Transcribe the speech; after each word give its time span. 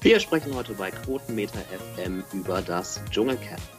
Wir 0.00 0.20
sprechen 0.20 0.54
heute 0.54 0.74
bei 0.74 0.90
Quotenmeter 0.92 1.58
FM 1.96 2.22
über 2.32 2.62
das 2.62 3.00
Dschungelcamp. 3.10 3.77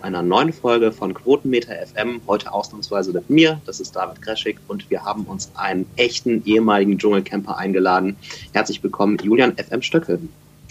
Zu 0.00 0.06
einer 0.06 0.22
neuen 0.22 0.52
Folge 0.52 0.92
von 0.92 1.12
Quotenmeter 1.12 1.74
FM. 1.86 2.22
Heute 2.26 2.52
ausnahmsweise 2.52 3.12
mit 3.12 3.28
mir, 3.28 3.60
das 3.66 3.80
ist 3.80 3.94
David 3.94 4.22
Greschig, 4.22 4.56
und 4.66 4.88
wir 4.88 5.04
haben 5.04 5.24
uns 5.24 5.50
einen 5.54 5.84
echten 5.96 6.42
ehemaligen 6.46 6.98
Dschungelcamper 6.98 7.58
eingeladen. 7.58 8.16
Herzlich 8.54 8.82
willkommen, 8.82 9.18
Julian 9.22 9.54
FM 9.58 9.82
Stöckel. 9.82 10.18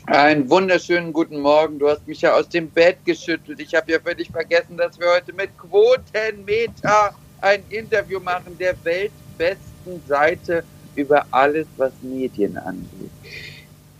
Einen 0.07 0.49
wunderschönen 0.49 1.13
guten 1.13 1.41
Morgen. 1.41 1.77
Du 1.77 1.87
hast 1.87 2.07
mich 2.07 2.21
ja 2.21 2.33
aus 2.33 2.49
dem 2.49 2.69
Bett 2.71 2.97
geschüttelt. 3.05 3.59
Ich 3.59 3.75
habe 3.75 3.91
ja 3.91 3.99
völlig 3.99 4.31
vergessen, 4.31 4.77
dass 4.77 4.99
wir 4.99 5.07
heute 5.15 5.31
mit 5.33 5.51
Quotenmeter 5.59 7.13
ein 7.41 7.61
Interview 7.69 8.19
machen, 8.19 8.57
der 8.57 8.73
weltbesten 8.83 10.01
Seite 10.07 10.63
über 10.95 11.23
alles, 11.29 11.67
was 11.77 11.91
Medien 12.01 12.57
angeht. 12.57 12.98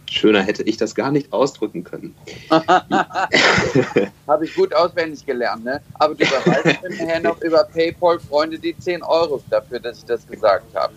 Schöner 0.10 0.42
hätte 0.42 0.64
ich 0.64 0.78
das 0.78 0.96
gar 0.96 1.12
nicht 1.12 1.32
ausdrücken 1.32 1.84
können. 1.84 2.16
Habe 2.50 4.46
ich 4.46 4.56
gut 4.56 4.74
auswendig 4.74 5.26
gelernt, 5.26 5.64
ne? 5.64 5.82
Aber 5.96 6.16
du 6.16 6.24
überweist 6.24 6.82
mir 6.82 6.90
nachher 6.90 7.20
noch 7.20 7.42
über 7.42 7.64
PayPal 7.66 8.20
Freunde 8.20 8.58
die 8.58 8.76
10 8.78 9.04
Euro 9.04 9.42
dafür, 9.50 9.80
dass 9.80 10.00
ich 10.00 10.06
das 10.06 10.26
gesagt 10.28 10.76
habe. 10.76 10.94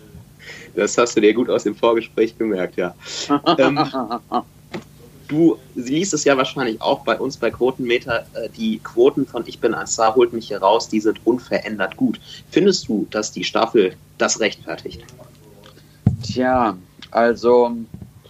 Das 0.75 0.97
hast 0.97 1.15
du 1.15 1.21
dir 1.21 1.33
gut 1.33 1.49
aus 1.49 1.63
dem 1.63 1.75
Vorgespräch 1.75 2.37
gemerkt, 2.37 2.75
ja. 2.75 2.95
ähm, 3.59 3.79
du 5.27 5.57
siehst 5.75 6.13
es 6.13 6.23
ja 6.23 6.35
wahrscheinlich 6.35 6.81
auch 6.81 7.03
bei 7.03 7.17
uns 7.19 7.37
bei 7.37 7.51
Quotenmeter. 7.51 8.25
Äh, 8.33 8.49
die 8.49 8.79
Quoten 8.79 9.27
von 9.27 9.43
Ich 9.45 9.59
bin 9.59 9.75
ein 9.75 9.87
Star 9.87 10.15
holt 10.15 10.33
mich 10.33 10.47
hier 10.47 10.59
raus, 10.59 10.89
die 10.89 10.99
sind 10.99 11.19
unverändert 11.25 11.95
gut. 11.97 12.19
Findest 12.49 12.87
du, 12.87 13.07
dass 13.11 13.31
die 13.31 13.43
Staffel 13.43 13.95
das 14.17 14.39
rechtfertigt? 14.39 15.03
Tja, 16.23 16.75
also, 17.11 17.77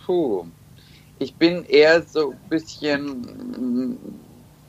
puh 0.05 0.45
ich 1.19 1.35
bin 1.35 1.65
eher 1.65 2.01
so 2.01 2.31
ein 2.31 2.49
bisschen, 2.49 3.97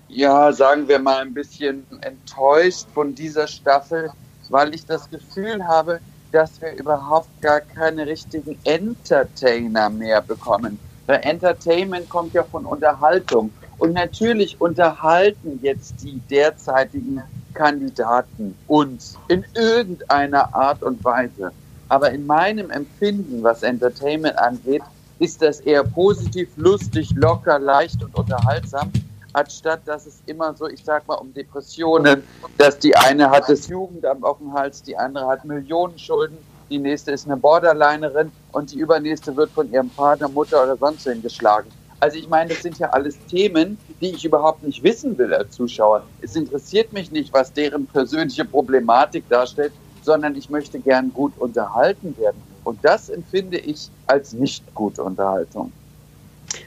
ja, 0.09 0.53
sagen 0.53 0.87
wir 0.89 0.99
mal, 0.99 1.23
ein 1.23 1.35
bisschen 1.35 1.85
enttäuscht 2.03 2.87
von 2.95 3.15
dieser 3.15 3.47
Staffel, 3.47 4.11
weil 4.51 4.75
ich 4.75 4.85
das 4.87 5.09
Gefühl 5.11 5.67
habe, 5.67 6.01
dass 6.33 6.61
wir 6.61 6.73
überhaupt 6.73 7.29
gar 7.41 7.61
keine 7.61 8.07
richtigen 8.07 8.59
Entertainer 8.65 9.89
mehr 9.89 10.21
bekommen. 10.21 10.79
Weil 11.07 11.21
Entertainment 11.23 12.09
kommt 12.09 12.35
ja 12.35 12.43
von 12.43 12.65
Unterhaltung. 12.67 13.53
Und 13.79 13.93
natürlich 13.93 14.61
unterhalten 14.61 15.59
jetzt 15.63 16.03
die 16.03 16.21
derzeitigen 16.31 17.23
Kandidaten 17.55 18.57
uns 18.67 19.17
in 19.29 19.45
irgendeiner 19.55 20.55
Art 20.55 20.83
und 20.83 21.03
Weise. 21.05 21.53
Aber 21.89 22.11
in 22.11 22.27
meinem 22.27 22.71
Empfinden, 22.71 23.43
was 23.43 23.63
Entertainment 23.63 24.39
angeht, 24.39 24.83
ist 25.25 25.41
das 25.41 25.61
eher 25.61 25.83
positiv, 25.83 26.51
lustig, 26.57 27.11
locker, 27.17 27.59
leicht 27.59 28.05
und 28.05 28.15
unterhaltsam, 28.15 28.93
anstatt 29.33 29.81
dass 29.87 30.05
es 30.05 30.21
immer 30.27 30.55
so, 30.55 30.69
ich 30.69 30.85
sag 30.85 31.09
mal, 31.09 31.15
um 31.15 31.33
Depressionen, 31.33 32.23
dass 32.59 32.79
die 32.79 32.95
eine 32.95 33.31
hat 33.31 33.49
das 33.49 33.67
Jugendamt 33.69 34.23
auf 34.23 34.37
dem 34.37 34.53
Hals, 34.53 34.83
die 34.83 34.95
andere 34.95 35.27
hat 35.27 35.47
Millionen 35.47 35.99
Schulden, 35.99 36.37
die 36.69 36.79
nächste 36.79 37.13
ist 37.13 37.25
eine 37.27 37.39
Borderlinerin 37.39 38.31
und 38.53 38.73
die 38.73 38.79
übernächste 38.79 39.35
wird 39.35 39.51
von 39.51 39.73
ihrem 39.73 39.91
Vater, 39.91 40.29
Mutter 40.29 40.63
oder 40.63 40.77
sonst 40.77 41.07
wen 41.07 41.23
geschlagen. 41.23 41.71
Also 42.01 42.19
ich 42.19 42.29
meine, 42.29 42.51
das 42.51 42.63
sind 42.63 42.79
ja 42.79 42.91
alles 42.91 43.17
Themen, 43.31 43.79
die 44.03 44.11
ich 44.11 44.27
überhaupt 44.27 44.63
nicht 44.63 44.83
wissen 44.83 45.17
will 45.17 45.33
als 45.33 45.53
Zuschauer. 45.53 46.03
Es 46.21 46.37
interessiert 46.37 46.93
mich 46.93 47.11
nicht, 47.11 47.33
was 47.33 47.51
deren 47.51 47.87
persönliche 47.87 48.45
Problematik 48.45 49.27
darstellt, 49.31 49.73
sondern 50.03 50.37
ich 50.37 50.51
möchte 50.51 50.79
gern 50.81 51.15
gut 51.15 51.33
unterhalten 51.39 52.15
werden. 52.19 52.43
Und 52.65 52.79
das 52.83 53.09
empfinde 53.09 53.59
ich 53.59 53.89
als 54.07 54.33
nicht 54.33 54.63
gute 54.75 55.03
Unterhaltung. 55.03 55.73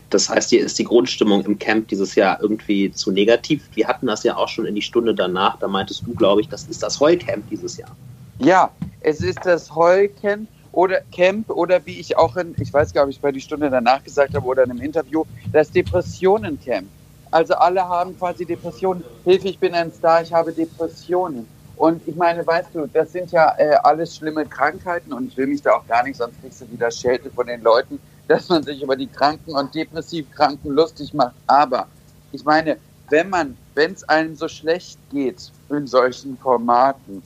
Das 0.09 0.30
heißt, 0.30 0.50
hier 0.50 0.63
ist 0.63 0.80
die 0.80 0.84
Grundstimmung 0.84 1.44
im 1.44 1.59
Camp 1.59 1.88
dieses 1.90 2.16
Jahr 2.16 2.40
irgendwie 2.41 2.91
zu 2.91 3.12
negativ. 3.12 3.68
Wir 3.74 3.88
hatten 3.88 4.08
das 4.08 4.24
ja 4.24 4.38
auch 4.38 4.47
schon 4.47 4.66
in 4.66 4.75
die 4.75 4.81
Stunde 4.81 5.13
danach. 5.13 5.58
Da 5.59 5.68
meintest 5.68 6.03
du, 6.06 6.13
glaube 6.13 6.41
ich, 6.41 6.50
das 6.50 6.63
ist 6.66 6.84
das 6.84 7.00
Heucamp 7.00 7.50
dieses 7.50 7.78
Jahr. 7.78 7.96
Ja, 8.40 8.72
es 9.02 9.22
ist 9.22 9.40
das 9.44 9.74
Heucamp 9.74 10.47
oder 10.72 11.02
Camp 11.12 11.50
oder 11.50 11.84
wie 11.85 12.00
ich 12.00 12.18
auch 12.18 12.38
in, 12.38 12.56
ich 12.59 12.72
weiß 12.72 12.94
gar 12.94 13.06
nicht, 13.06 13.16
ob 13.16 13.18
ich 13.18 13.22
bei 13.22 13.31
die 13.31 13.41
Stunde 13.41 13.69
danach 13.69 14.03
gesagt 14.03 14.35
habe 14.35 14.46
oder 14.46 14.64
in 14.64 14.72
einem 14.72 14.81
Interview, 14.81 15.24
das 15.52 15.72
Depressionencamp. 15.72 16.88
Also 17.31 17.56
alle 17.56 17.88
haben 17.88 18.18
quasi 18.18 18.46
Depressionen. 18.46 19.03
Hilfe, 19.25 19.50
ich 19.50 19.59
bin 19.59 19.74
ein 19.74 19.91
Star, 19.91 20.22
ich 20.22 20.31
habe 20.31 20.53
Depressionen. 20.53 21.47
Und 21.78 22.02
ich 22.08 22.16
meine, 22.16 22.46
weißt 22.46 22.74
du, 22.74 22.88
das 22.88 23.12
sind 23.12 23.32
ja 23.32 23.54
äh, 23.58 23.76
alles 23.84 24.16
schlimme 24.16 24.48
Krankheiten 24.48 25.14
und 25.14 25.28
ich 25.28 25.38
will 25.38 25.46
mich 25.46 25.62
da 25.62 25.74
auch 25.74 25.86
gar 25.86 26.04
nicht, 26.04 26.18
sonst 26.18 26.42
kriegst 26.42 26.60
du 26.62 26.72
wieder 26.72 26.90
Schelte 26.90 27.30
von 27.30 27.46
den 27.46 27.62
Leuten, 27.62 28.00
dass 28.28 28.50
man 28.50 28.64
sich 28.64 28.82
über 28.82 28.96
die 28.96 29.08
Kranken 29.08 29.56
und 29.56 29.74
Depressivkranken 29.76 30.72
lustig 30.72 31.14
macht. 31.14 31.36
Aber 31.46 31.88
ich 32.32 32.44
meine, 32.44 32.78
wenn 33.10 33.30
man, 33.30 33.58
wenn 33.76 33.94
es 33.94 34.04
einem 34.10 34.36
so 34.36 34.48
schlecht 34.48 35.00
geht 35.12 35.52
in 35.70 35.86
solchen 35.86 36.36
Formaten, 36.38 37.22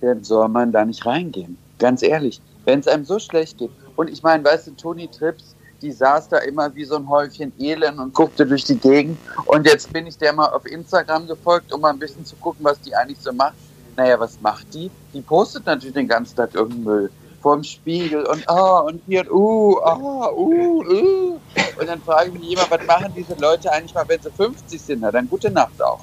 dann 0.00 0.22
soll 0.22 0.48
man 0.48 0.70
da 0.70 0.84
nicht 0.84 1.04
reingehen. 1.06 1.56
Ganz 1.78 2.02
ehrlich, 2.02 2.42
wenn 2.66 2.80
es 2.80 2.86
einem 2.86 3.04
so 3.04 3.18
schlecht 3.18 3.58
geht. 3.58 3.72
Und 3.96 4.10
ich 4.10 4.22
meine, 4.22 4.44
weißt 4.44 4.66
du, 4.66 4.72
Toni 4.72 5.08
Trips, 5.08 5.53
die 5.84 5.92
saß 5.92 6.30
da 6.30 6.38
immer 6.38 6.74
wie 6.74 6.84
so 6.84 6.96
ein 6.96 7.08
Häufchen 7.08 7.52
Elend 7.58 7.98
und 7.98 8.14
guckte 8.14 8.46
durch 8.46 8.64
die 8.64 8.76
Gegend. 8.76 9.18
Und 9.44 9.66
jetzt 9.66 9.92
bin 9.92 10.06
ich 10.06 10.16
der 10.16 10.32
mal 10.32 10.46
auf 10.46 10.64
Instagram 10.66 11.26
gefolgt, 11.26 11.72
um 11.72 11.82
mal 11.82 11.90
ein 11.90 11.98
bisschen 11.98 12.24
zu 12.24 12.34
gucken, 12.36 12.64
was 12.64 12.80
die 12.80 12.94
eigentlich 12.96 13.18
so 13.20 13.32
macht. 13.32 13.54
Naja, 13.96 14.18
was 14.18 14.40
macht 14.40 14.72
die? 14.72 14.90
Die 15.12 15.20
postet 15.20 15.66
natürlich 15.66 15.94
den 15.94 16.08
ganzen 16.08 16.34
Tag 16.36 16.54
irgendeinen 16.54 16.84
Müll 16.84 17.10
vorm 17.42 17.62
Spiegel 17.62 18.24
und 18.24 18.48
ah 18.48 18.78
und 18.78 19.02
hier 19.06 19.20
und 19.20 19.30
uh, 19.30 19.78
ah, 19.84 20.30
uh, 20.30 20.82
uh. 20.82 21.40
Und 21.78 21.86
dann 21.86 22.00
frage 22.00 22.30
ich 22.30 22.40
mich 22.40 22.52
immer, 22.52 22.64
was 22.70 22.86
machen 22.86 23.12
diese 23.14 23.34
Leute 23.34 23.70
eigentlich 23.70 23.94
mal, 23.94 24.08
wenn 24.08 24.22
sie 24.22 24.30
50 24.30 24.80
sind? 24.80 25.00
Na, 25.02 25.12
dann 25.12 25.28
gute 25.28 25.50
Nacht 25.50 25.82
auch. 25.82 26.00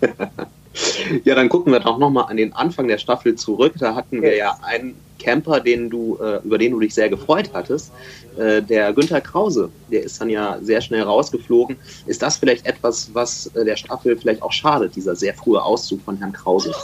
ja, 1.24 1.34
dann 1.34 1.48
gucken 1.48 1.72
wir 1.72 1.80
doch 1.80 1.98
nochmal 1.98 2.26
an 2.28 2.36
den 2.36 2.52
Anfang 2.52 2.88
der 2.88 2.98
Staffel 2.98 3.34
zurück. 3.34 3.74
Da 3.78 3.94
hatten 3.94 4.22
wir 4.22 4.36
ja 4.36 4.58
einen 4.62 4.94
Camper, 5.18 5.60
den 5.60 5.90
du, 5.90 6.16
äh, 6.20 6.40
über 6.44 6.58
den 6.58 6.72
du 6.72 6.80
dich 6.80 6.94
sehr 6.94 7.08
gefreut 7.08 7.50
hattest, 7.52 7.92
äh, 8.38 8.62
der 8.62 8.92
Günther 8.92 9.20
Krause, 9.20 9.70
der 9.90 10.02
ist 10.02 10.20
dann 10.20 10.30
ja 10.30 10.58
sehr 10.62 10.80
schnell 10.80 11.02
rausgeflogen. 11.02 11.76
Ist 12.06 12.22
das 12.22 12.36
vielleicht 12.36 12.66
etwas, 12.66 13.10
was 13.12 13.46
äh, 13.48 13.64
der 13.64 13.76
Staffel 13.76 14.16
vielleicht 14.16 14.42
auch 14.42 14.52
schadet, 14.52 14.96
dieser 14.96 15.14
sehr 15.14 15.34
frühe 15.34 15.62
Auszug 15.62 16.00
von 16.02 16.16
Herrn 16.16 16.32
Krause? 16.32 16.74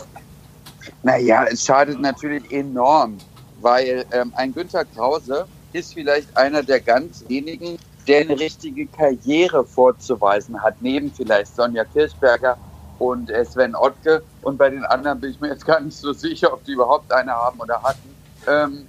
Naja, 1.03 1.47
es 1.51 1.65
schadet 1.65 2.01
natürlich 2.01 2.51
enorm, 2.53 3.17
weil 3.61 4.05
ähm, 4.13 4.33
ein 4.37 4.53
Günther 4.53 4.85
Krause 4.85 5.47
ist 5.73 5.95
vielleicht 5.95 6.37
einer 6.37 6.63
der 6.63 6.81
ganz 6.81 7.25
wenigen, 7.29 7.79
der 8.07 8.21
eine 8.21 8.39
richtige 8.39 8.87
Karriere 8.87 9.65
vorzuweisen 9.65 10.63
hat, 10.63 10.81
neben 10.81 11.13
vielleicht 11.13 11.55
Sonja 11.55 11.85
Kirchberger 11.85 12.57
und 12.99 13.31
äh, 13.31 13.45
Sven 13.45 13.75
Ottke. 13.75 14.23
Und 14.43 14.59
bei 14.59 14.71
den 14.71 14.85
anderen 14.85 15.21
bin 15.21 15.31
ich 15.31 15.41
mir 15.41 15.49
jetzt 15.49 15.67
gar 15.67 15.81
nicht 15.81 15.97
so 15.97 16.13
sicher, 16.13 16.53
ob 16.53 16.65
die 16.65 16.73
überhaupt 16.73 17.13
eine 17.13 17.33
haben 17.33 17.61
oder 17.61 17.83
hatten. 17.83 18.15
Ähm, 18.47 18.87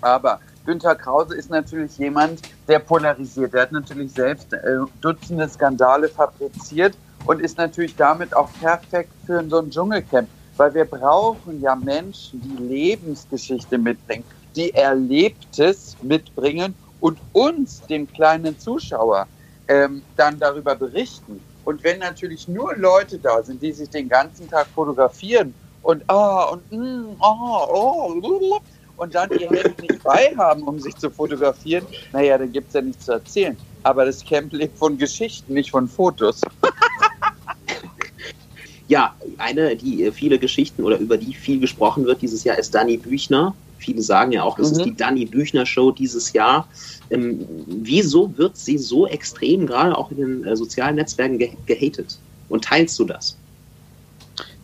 aber 0.00 0.40
Günter 0.66 0.94
Krause 0.94 1.34
ist 1.34 1.50
natürlich 1.50 1.96
jemand, 1.98 2.42
der 2.68 2.78
polarisiert. 2.78 3.54
Der 3.54 3.62
hat 3.62 3.72
natürlich 3.72 4.12
selbst 4.12 4.52
äh, 4.52 4.78
Dutzende 5.00 5.48
Skandale 5.48 6.08
fabriziert 6.08 6.94
und 7.26 7.40
ist 7.40 7.58
natürlich 7.58 7.96
damit 7.96 8.34
auch 8.36 8.48
perfekt 8.60 9.12
für 9.26 9.42
so 9.48 9.58
ein 9.58 9.70
Dschungelcamp. 9.70 10.28
Weil 10.56 10.74
wir 10.74 10.84
brauchen 10.84 11.60
ja 11.62 11.74
Menschen, 11.74 12.40
die 12.42 12.62
Lebensgeschichte 12.62 13.78
mitbringen, 13.78 14.24
die 14.54 14.74
Erlebtes 14.74 15.96
mitbringen 16.02 16.74
und 17.00 17.18
uns, 17.32 17.80
dem 17.82 18.06
kleinen 18.06 18.58
Zuschauer, 18.58 19.26
ähm, 19.68 20.02
dann 20.16 20.38
darüber 20.38 20.74
berichten. 20.74 21.40
Und 21.70 21.84
wenn 21.84 22.00
natürlich 22.00 22.48
nur 22.48 22.74
Leute 22.74 23.16
da 23.16 23.44
sind, 23.44 23.62
die 23.62 23.70
sich 23.70 23.88
den 23.88 24.08
ganzen 24.08 24.50
Tag 24.50 24.66
fotografieren 24.74 25.54
und 25.82 26.02
ah 26.08 26.46
und 26.46 26.72
mm, 26.72 27.14
ah, 27.20 27.64
oh, 27.72 28.60
und 28.96 29.14
dann 29.14 29.30
ihr 29.38 29.48
Handy 29.48 29.82
nicht 29.82 30.02
bei 30.02 30.34
haben, 30.36 30.64
um 30.64 30.80
sich 30.80 30.96
zu 30.96 31.08
fotografieren, 31.10 31.86
naja, 32.12 32.38
dann 32.38 32.50
gibt 32.50 32.68
es 32.68 32.74
ja 32.74 32.80
nichts 32.80 33.04
zu 33.04 33.12
erzählen. 33.12 33.56
Aber 33.84 34.04
das 34.04 34.24
Camp 34.24 34.52
lebt 34.52 34.76
von 34.76 34.98
Geschichten, 34.98 35.54
nicht 35.54 35.70
von 35.70 35.86
Fotos. 35.86 36.40
ja, 38.88 39.14
eine, 39.38 39.76
die 39.76 40.10
viele 40.10 40.40
Geschichten 40.40 40.82
oder 40.82 40.98
über 40.98 41.16
die 41.16 41.34
viel 41.34 41.60
gesprochen 41.60 42.04
wird 42.04 42.20
dieses 42.20 42.42
Jahr, 42.42 42.58
ist 42.58 42.74
Dani 42.74 42.96
Büchner. 42.96 43.54
Viele 43.80 44.02
sagen 44.02 44.30
ja 44.30 44.42
auch, 44.42 44.56
das 44.56 44.72
mhm. 44.72 44.78
ist 44.78 44.84
die 44.84 44.94
Dani 44.94 45.24
Büchner 45.24 45.64
Show 45.64 45.90
dieses 45.90 46.32
Jahr. 46.32 46.68
Ähm, 47.08 47.46
wieso 47.66 48.36
wird 48.36 48.56
sie 48.56 48.78
so 48.78 49.06
extrem, 49.06 49.66
gerade 49.66 49.96
auch 49.96 50.10
in 50.10 50.18
den 50.18 50.44
äh, 50.44 50.54
sozialen 50.54 50.96
Netzwerken, 50.96 51.38
ge 51.38 51.52
gehatet? 51.66 52.18
Und 52.50 52.64
teilst 52.64 52.98
du 52.98 53.04
das? 53.04 53.36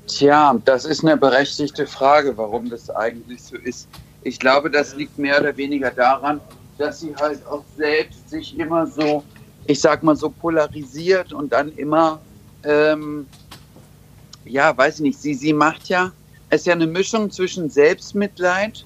Tja, 0.06 0.60
das 0.64 0.84
ist 0.84 1.02
eine 1.02 1.16
berechtigte 1.16 1.86
Frage, 1.86 2.36
warum 2.36 2.68
das 2.68 2.90
eigentlich 2.90 3.42
so 3.42 3.56
ist. 3.56 3.88
Ich 4.22 4.38
glaube, 4.38 4.70
das 4.70 4.94
liegt 4.94 5.18
mehr 5.18 5.40
oder 5.40 5.56
weniger 5.56 5.90
daran, 5.90 6.40
dass 6.78 7.00
sie 7.00 7.14
halt 7.16 7.44
auch 7.46 7.64
selbst 7.76 8.28
sich 8.28 8.58
immer 8.58 8.86
so, 8.86 9.24
ich 9.66 9.80
sag 9.80 10.02
mal 10.02 10.14
so 10.14 10.28
polarisiert 10.28 11.32
und 11.32 11.52
dann 11.52 11.72
immer, 11.76 12.20
ähm, 12.64 13.26
ja, 14.44 14.76
weiß 14.76 14.96
ich 14.96 15.00
nicht, 15.00 15.18
sie, 15.20 15.34
sie 15.34 15.52
macht 15.52 15.88
ja, 15.88 16.12
es 16.50 16.60
ist 16.60 16.66
ja 16.66 16.74
eine 16.74 16.86
Mischung 16.86 17.30
zwischen 17.30 17.70
Selbstmitleid 17.70 18.84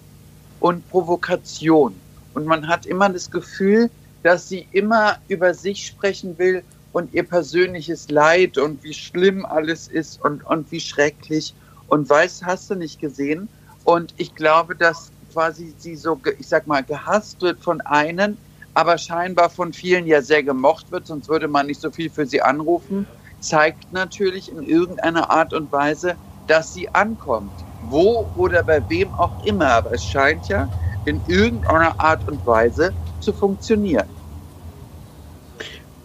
und 0.61 0.89
Provokation. 0.89 1.95
Und 2.35 2.47
man 2.47 2.69
hat 2.69 2.87
immer 2.87 3.09
das 3.09 3.31
Gefühl, 3.31 3.91
dass 4.23 4.49
sie 4.49 4.69
immer 4.73 5.17
über 5.29 5.55
sich 5.55 5.87
sprechen 5.87 6.39
will 6.39 6.62
und 6.93 7.12
ihr 7.15 7.23
persönliches 7.23 8.11
Leid 8.11 8.59
und 8.59 8.83
wie 8.85 8.95
schlimm 8.95 9.45
alles 9.47 9.89
ist 9.89 10.23
und, 10.23 10.45
und 10.47 10.71
wie 10.71 10.81
schrecklich. 10.81 11.55
Und 11.89 12.09
weiß, 12.09 12.43
hast 12.45 12.71
du 12.71 12.75
nicht 12.75 13.01
gesehen. 13.01 13.49
Und 13.85 14.15
ich 14.17 14.35
glaube, 14.35 14.77
dass 14.77 15.11
quasi 15.33 15.75
sie 15.79 15.97
so, 15.97 16.21
ich 16.39 16.47
sag 16.47 16.67
mal, 16.67 16.83
gehasst 16.83 17.41
wird 17.41 17.61
von 17.61 17.81
einen, 17.81 18.37
aber 18.75 18.99
scheinbar 18.99 19.51
von 19.51 19.73
vielen 19.73 20.07
ja 20.07 20.23
sehr 20.23 20.43
gemocht 20.43 20.91
wird, 20.91 21.07
sonst 21.07 21.29
würde 21.29 21.49
man 21.49 21.67
nicht 21.67 21.81
so 21.81 21.91
viel 21.91 22.11
für 22.11 22.27
sie 22.27 22.43
anrufen, 22.43 23.07
zeigt 23.41 23.93
natürlich 23.93 24.51
in 24.51 24.62
irgendeiner 24.62 25.31
Art 25.31 25.53
und 25.53 25.73
Weise, 25.73 26.17
dass 26.47 26.73
sie 26.73 26.93
ankommt. 26.95 27.53
Wo 27.91 28.27
oder 28.37 28.63
bei 28.63 28.83
wem 28.89 29.13
auch 29.15 29.45
immer, 29.45 29.67
aber 29.67 29.93
es 29.93 30.05
scheint 30.05 30.49
ja 30.49 30.69
in 31.05 31.21
irgendeiner 31.27 31.99
Art 31.99 32.27
und 32.29 32.45
Weise 32.47 32.93
zu 33.21 33.33
funktionieren. 33.33 34.09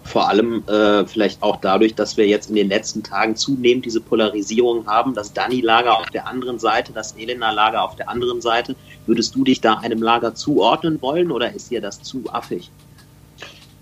Vor 0.04 0.30
allem 0.30 0.64
äh, 0.68 1.06
vielleicht 1.06 1.42
auch 1.44 1.58
dadurch, 1.58 1.96
dass 1.96 2.16
wir 2.16 2.28
jetzt 2.28 2.50
in 2.50 2.56
den 2.56 2.70
letzten 2.70 3.04
Tagen 3.04 3.36
zunehmend 3.36 3.86
diese 3.86 4.00
Polarisierung 4.00 4.86
haben, 4.88 5.14
das 5.14 5.34
Dani-Lager 5.34 6.00
auf 6.00 6.10
der 6.10 6.28
anderen 6.28 6.60
Seite, 6.60 6.94
das 6.94 7.14
Elena-Lager 7.18 7.84
auf 7.84 7.96
der 7.96 8.08
anderen 8.08 8.40
Seite. 8.40 8.76
Würdest 9.08 9.36
du 9.36 9.44
dich 9.44 9.62
da 9.62 9.74
einem 9.76 10.02
Lager 10.02 10.34
zuordnen 10.36 11.02
wollen 11.02 11.32
oder 11.32 11.54
ist 11.54 11.72
dir 11.72 11.82
das 11.82 12.02
zu 12.02 12.24
affig? 12.32 12.72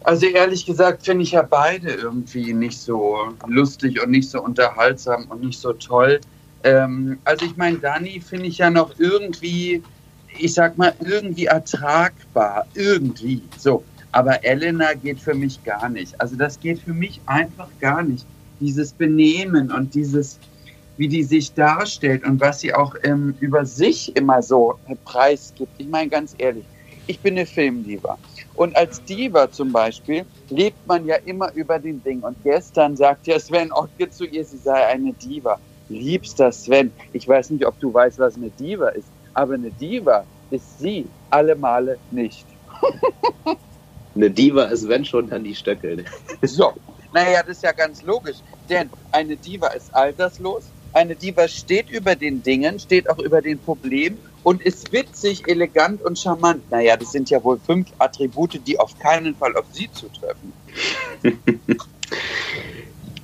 Also 0.04 0.26
ehrlich 0.26 0.66
gesagt 0.66 1.06
finde 1.06 1.24
ich 1.24 1.32
ja 1.32 1.44
beide 1.44 1.92
irgendwie 1.92 2.54
nicht 2.54 2.80
so 2.80 3.18
lustig 3.48 4.02
und 4.02 4.12
nicht 4.12 4.30
so 4.30 4.42
unterhaltsam 4.42 5.26
und 5.30 5.44
nicht 5.44 5.60
so 5.60 5.74
toll. 5.74 6.20
Ähm, 6.64 7.18
also 7.26 7.46
ich 7.46 7.58
meine, 7.58 7.78
Dani 7.78 8.22
finde 8.22 8.48
ich 8.48 8.58
ja 8.58 8.70
noch 8.70 8.98
irgendwie, 9.00 9.84
ich 10.38 10.54
sag 10.54 10.78
mal, 10.78 10.94
irgendwie 11.00 11.46
ertragbar. 11.46 12.66
Irgendwie. 12.74 13.42
So. 13.58 13.84
Aber 14.12 14.44
Elena 14.44 14.94
geht 14.94 15.20
für 15.20 15.34
mich 15.34 15.64
gar 15.64 15.90
nicht. 15.90 16.20
Also 16.22 16.36
das 16.36 16.60
geht 16.60 16.80
für 16.80 16.94
mich 16.94 17.20
einfach 17.26 17.70
gar 17.82 18.04
nicht. 18.04 18.26
Dieses 18.60 18.94
Benehmen 18.94 19.72
und 19.72 19.94
dieses, 19.96 20.40
wie 20.98 21.08
die 21.08 21.24
sich 21.24 21.54
darstellt 21.54 22.24
und 22.24 22.40
was 22.40 22.60
sie 22.60 22.74
auch 22.74 22.96
ähm, 23.04 23.36
über 23.40 23.66
sich 23.66 24.16
immer 24.16 24.42
so 24.42 24.78
preisgibt. 25.04 25.72
Ich 25.80 25.88
meine 25.88 26.10
ganz 26.10 26.36
ehrlich, 26.38 26.64
ich 27.08 27.20
bin 27.20 27.34
eine 27.34 27.46
Filmdiva. 27.46 28.18
Und 28.56 28.76
als 28.76 29.04
Diva 29.04 29.52
zum 29.52 29.72
Beispiel 29.72 30.26
lebt 30.50 30.86
man 30.88 31.06
ja 31.06 31.16
immer 31.26 31.52
über 31.54 31.80
den 31.80 32.02
Ding. 32.04 32.22
Und 32.22 32.38
gestern 32.44 32.96
sagt 32.96 33.26
ja 33.28 33.40
Sven 33.40 33.72
Ottke 33.72 34.10
zu 34.10 34.26
ihr, 34.26 34.46
sie 34.46 34.58
sei 34.58 34.86
eine 34.88 35.12
Diva. 35.14 35.60
Liebster 35.90 36.52
Sven, 36.52 36.92
ich 37.12 37.28
weiß 37.28 37.50
nicht, 37.52 37.66
ob 37.66 37.80
du 37.80 37.94
weißt, 37.94 38.20
was 38.20 38.36
eine 38.36 38.50
Diva 38.50 38.90
ist, 38.90 39.08
aber 39.34 39.56
eine 39.56 39.72
Diva 39.72 40.26
ist 40.50 40.80
sie 40.80 41.06
alle 41.30 41.56
Male 41.56 41.98
nicht. 42.12 42.46
Eine 44.16 44.30
Diva 44.30 44.66
ist, 44.66 44.88
wenn 44.88 45.04
schon, 45.06 45.30
dann 45.30 45.44
die 45.44 45.56
Stöckel. 45.56 46.06
So, 46.44 46.74
naja, 47.14 47.42
das 47.42 47.58
ist 47.58 47.64
ja 47.64 47.72
ganz 47.72 48.04
logisch, 48.04 48.38
denn 48.70 48.90
eine 49.12 49.36
Diva 49.36 49.70
ist 49.70 49.94
alterslos, 49.96 50.66
eine 50.94 51.16
Diva 51.16 51.48
steht 51.48 51.90
über 51.90 52.16
den 52.16 52.44
Dingen, 52.44 52.80
steht 52.80 53.10
auch 53.10 53.18
über 53.18 53.42
den 53.42 53.58
Problemen 53.58 54.20
und 54.44 54.62
ist 54.62 54.92
witzig, 54.92 55.48
elegant 55.48 56.02
und 56.04 56.20
charmant. 56.20 56.70
Naja, 56.70 56.96
das 56.98 57.12
sind 57.12 57.30
ja 57.32 57.44
wohl 57.44 57.60
fünf 57.60 57.88
Attribute, 57.98 58.62
die 58.68 58.80
auf 58.80 58.98
keinen 59.00 59.36
Fall 59.36 59.56
auf 59.56 59.66
sie 59.72 59.90
zutreffen. 59.92 60.54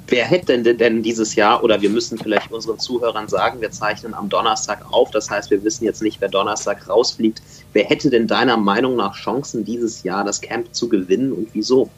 Wer 0.09 0.25
hätte 0.25 0.59
denn, 0.59 0.77
denn 0.77 1.03
dieses 1.03 1.35
Jahr, 1.35 1.63
oder 1.63 1.81
wir 1.81 1.89
müssen 1.89 2.17
vielleicht 2.17 2.51
unseren 2.51 2.79
Zuhörern 2.79 3.27
sagen, 3.27 3.61
wir 3.61 3.69
zeichnen 3.69 4.15
am 4.15 4.27
Donnerstag 4.27 4.83
auf, 4.91 5.11
das 5.11 5.29
heißt, 5.29 5.51
wir 5.51 5.63
wissen 5.63 5.85
jetzt 5.85 6.01
nicht, 6.01 6.19
wer 6.19 6.29
Donnerstag 6.29 6.89
rausfliegt. 6.89 7.43
Wer 7.73 7.85
hätte 7.85 8.09
denn 8.09 8.25
deiner 8.25 8.57
Meinung 8.57 8.95
nach 8.95 9.15
Chancen, 9.15 9.63
dieses 9.63 10.01
Jahr 10.01 10.23
das 10.23 10.41
Camp 10.41 10.73
zu 10.73 10.89
gewinnen 10.89 11.31
und 11.31 11.49
wieso? 11.53 11.91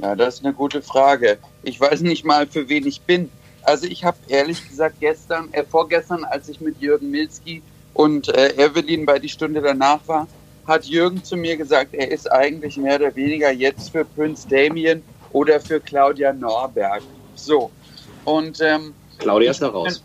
Ja, 0.00 0.16
das 0.16 0.36
ist 0.36 0.44
eine 0.44 0.54
gute 0.54 0.80
Frage. 0.80 1.36
Ich 1.62 1.78
weiß 1.78 2.00
nicht 2.00 2.24
mal, 2.24 2.46
für 2.46 2.66
wen 2.70 2.86
ich 2.86 3.02
bin. 3.02 3.30
Also 3.62 3.86
ich 3.86 4.02
habe 4.02 4.16
ehrlich 4.28 4.66
gesagt 4.66 4.96
gestern, 5.00 5.52
äh, 5.52 5.64
vorgestern, 5.64 6.24
als 6.24 6.48
ich 6.48 6.62
mit 6.62 6.80
Jürgen 6.80 7.10
Milski 7.10 7.62
und 7.92 8.28
äh, 8.30 8.54
Evelyn 8.56 9.04
bei 9.04 9.18
die 9.18 9.28
Stunde 9.28 9.60
danach 9.60 10.00
war, 10.06 10.26
hat 10.66 10.86
Jürgen 10.86 11.22
zu 11.22 11.36
mir 11.36 11.58
gesagt, 11.58 11.92
er 11.92 12.10
ist 12.10 12.30
eigentlich 12.32 12.78
mehr 12.78 12.96
oder 12.96 13.14
weniger 13.14 13.50
jetzt 13.52 13.90
für 13.90 14.06
Prince 14.06 14.48
Damien 14.48 15.02
oder 15.32 15.60
für 15.60 15.80
Claudia 15.80 16.32
Norberg. 16.32 17.02
So. 17.34 17.70
Und 18.24 18.60
ähm, 18.60 18.94
Claudia 19.18 19.50
ist 19.50 19.60
ja 19.60 19.68
raus. 19.68 20.02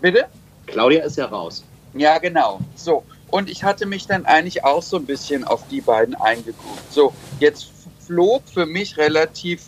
Bitte? 0.00 0.26
Claudia 0.66 1.04
ist 1.04 1.16
ja 1.16 1.26
raus. 1.26 1.64
Ja, 1.94 2.18
genau. 2.18 2.60
So. 2.76 3.04
Und 3.30 3.50
ich 3.50 3.64
hatte 3.64 3.86
mich 3.86 4.06
dann 4.06 4.26
eigentlich 4.26 4.64
auch 4.64 4.82
so 4.82 4.96
ein 4.96 5.06
bisschen 5.06 5.44
auf 5.44 5.66
die 5.68 5.80
beiden 5.80 6.14
eingeguckt. 6.14 6.92
So, 6.92 7.12
jetzt 7.40 7.68
flog 8.00 8.42
für 8.46 8.66
mich 8.66 8.96
relativ, 8.96 9.64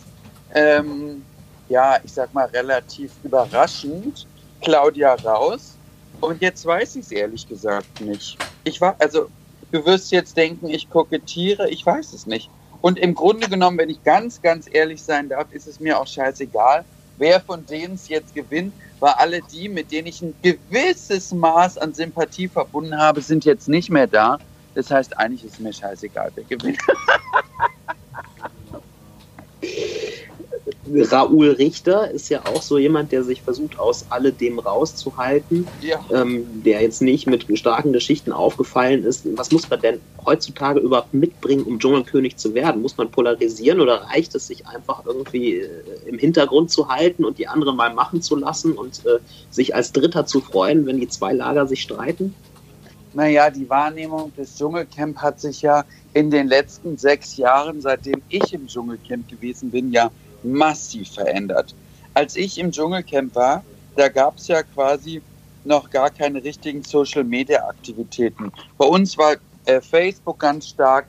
ähm, 0.53 1.23
ja, 1.69 1.97
ich 2.03 2.13
sag 2.13 2.33
mal 2.33 2.45
relativ 2.45 3.11
überraschend 3.23 4.25
Claudia 4.61 5.15
raus. 5.15 5.75
Und 6.21 6.41
jetzt 6.41 6.65
weiß 6.65 6.95
ich 6.95 7.05
es 7.05 7.11
ehrlich 7.11 7.47
gesagt 7.47 8.01
nicht. 8.01 8.37
Ich 8.63 8.79
war, 8.81 8.95
also, 8.99 9.27
du 9.71 9.85
wirst 9.85 10.11
jetzt 10.11 10.37
denken, 10.37 10.69
ich 10.69 10.89
kokettiere, 10.89 11.69
ich 11.69 11.85
weiß 11.85 12.13
es 12.13 12.25
nicht. 12.25 12.49
Und 12.81 12.99
im 12.99 13.15
Grunde 13.15 13.49
genommen, 13.49 13.77
wenn 13.77 13.89
ich 13.89 14.03
ganz, 14.03 14.41
ganz 14.41 14.67
ehrlich 14.71 15.03
sein 15.03 15.29
darf, 15.29 15.51
ist 15.51 15.67
es 15.67 15.79
mir 15.79 15.99
auch 15.99 16.07
scheißegal, 16.07 16.85
wer 17.17 17.41
von 17.41 17.65
denen 17.65 17.95
es 17.95 18.07
jetzt 18.07 18.33
gewinnt, 18.33 18.73
weil 18.99 19.13
alle 19.17 19.41
die, 19.51 19.69
mit 19.69 19.91
denen 19.91 20.07
ich 20.07 20.21
ein 20.21 20.35
gewisses 20.41 21.31
Maß 21.31 21.77
an 21.77 21.93
Sympathie 21.93 22.47
verbunden 22.47 22.97
habe, 22.97 23.21
sind 23.21 23.45
jetzt 23.45 23.67
nicht 23.67 23.89
mehr 23.89 24.07
da. 24.07 24.39
Das 24.75 24.91
heißt, 24.91 25.17
eigentlich 25.17 25.43
ist 25.43 25.53
es 25.53 25.59
mir 25.59 25.73
scheißegal, 25.73 26.31
wer 26.35 26.43
gewinnt. 26.43 26.79
Raoul 30.93 31.51
Richter 31.51 32.11
ist 32.11 32.29
ja 32.29 32.45
auch 32.45 32.61
so 32.61 32.77
jemand, 32.77 33.11
der 33.11 33.23
sich 33.23 33.41
versucht, 33.41 33.79
aus 33.79 34.05
alledem 34.09 34.59
rauszuhalten, 34.59 35.67
ja. 35.81 35.99
ähm, 36.13 36.45
der 36.63 36.81
jetzt 36.81 37.01
nicht 37.01 37.27
mit 37.27 37.45
starken 37.57 37.93
Geschichten 37.93 38.31
aufgefallen 38.31 39.03
ist. 39.03 39.25
Was 39.37 39.51
muss 39.51 39.69
man 39.69 39.81
denn 39.81 39.99
heutzutage 40.25 40.79
überhaupt 40.79 41.13
mitbringen, 41.13 41.63
um 41.63 41.79
Dschungelkönig 41.79 42.37
zu 42.37 42.53
werden? 42.53 42.81
Muss 42.81 42.97
man 42.97 43.11
polarisieren 43.11 43.79
oder 43.79 44.03
reicht 44.03 44.35
es, 44.35 44.47
sich 44.47 44.67
einfach 44.67 45.05
irgendwie 45.05 45.55
äh, 45.55 45.69
im 46.05 46.17
Hintergrund 46.17 46.71
zu 46.71 46.89
halten 46.89 47.25
und 47.25 47.37
die 47.37 47.47
anderen 47.47 47.75
mal 47.75 47.93
machen 47.93 48.21
zu 48.21 48.35
lassen 48.35 48.73
und 48.73 49.05
äh, 49.05 49.19
sich 49.49 49.75
als 49.75 49.91
Dritter 49.91 50.25
zu 50.25 50.41
freuen, 50.41 50.85
wenn 50.85 50.99
die 50.99 51.07
zwei 51.07 51.33
Lager 51.33 51.67
sich 51.67 51.81
streiten? 51.81 52.33
Naja, 53.13 53.49
die 53.49 53.69
Wahrnehmung 53.69 54.31
des 54.37 54.57
Dschungelcamp 54.57 55.17
hat 55.17 55.39
sich 55.39 55.61
ja 55.61 55.85
in 56.13 56.29
den 56.29 56.47
letzten 56.47 56.97
sechs 56.97 57.37
Jahren, 57.37 57.81
seitdem 57.81 58.21
ich 58.29 58.53
im 58.53 58.67
Dschungelcamp 58.67 59.29
gewesen 59.29 59.71
bin, 59.71 59.91
ja 59.91 60.11
massiv 60.43 61.13
verändert. 61.13 61.75
Als 62.13 62.35
ich 62.35 62.57
im 62.57 62.71
Dschungelcamp 62.71 63.35
war, 63.35 63.63
da 63.95 64.09
gab 64.09 64.37
es 64.37 64.47
ja 64.47 64.63
quasi 64.63 65.21
noch 65.63 65.89
gar 65.89 66.09
keine 66.09 66.43
richtigen 66.43 66.83
Social-Media-Aktivitäten. 66.83 68.51
Bei 68.77 68.85
uns 68.85 69.17
war 69.17 69.35
äh, 69.65 69.81
Facebook 69.81 70.39
ganz 70.39 70.69
stark 70.69 71.07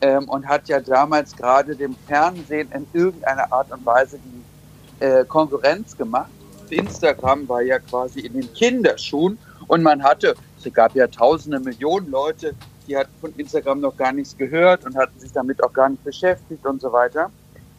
ähm, 0.00 0.28
und 0.28 0.46
hat 0.46 0.68
ja 0.68 0.80
damals 0.80 1.36
gerade 1.36 1.76
dem 1.76 1.94
Fernsehen 2.06 2.70
in 2.72 2.86
irgendeiner 2.92 3.52
Art 3.52 3.70
und 3.70 3.84
Weise 3.86 4.18
die 4.18 5.04
äh, 5.04 5.24
Konkurrenz 5.24 5.96
gemacht. 5.96 6.30
Instagram 6.70 7.48
war 7.48 7.62
ja 7.62 7.78
quasi 7.78 8.20
in 8.20 8.32
den 8.32 8.52
Kinderschuhen 8.54 9.38
und 9.68 9.82
man 9.82 10.02
hatte, 10.02 10.34
es 10.62 10.72
gab 10.72 10.94
ja 10.94 11.06
tausende 11.06 11.60
Millionen 11.60 12.10
Leute, 12.10 12.54
die 12.88 12.96
hatten 12.96 13.12
von 13.20 13.32
Instagram 13.36 13.80
noch 13.80 13.96
gar 13.96 14.12
nichts 14.12 14.36
gehört 14.36 14.84
und 14.84 14.96
hatten 14.96 15.18
sich 15.20 15.32
damit 15.32 15.62
auch 15.62 15.72
gar 15.72 15.88
nicht 15.88 16.02
beschäftigt 16.02 16.64
und 16.66 16.80
so 16.80 16.92
weiter. 16.92 17.30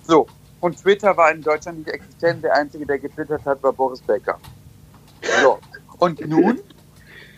So, 0.08 0.28
und 0.64 0.78
Twitter 0.78 1.16
war 1.18 1.30
in 1.30 1.42
Deutschland 1.42 1.80
nicht 1.80 1.90
existent. 1.90 2.42
Der 2.42 2.56
Einzige, 2.56 2.86
der 2.86 2.98
getwittert 2.98 3.44
hat, 3.44 3.62
war 3.62 3.74
Boris 3.74 4.02
Becker. 4.02 4.40
So. 5.42 5.60
Und 5.98 6.26
nun 6.26 6.62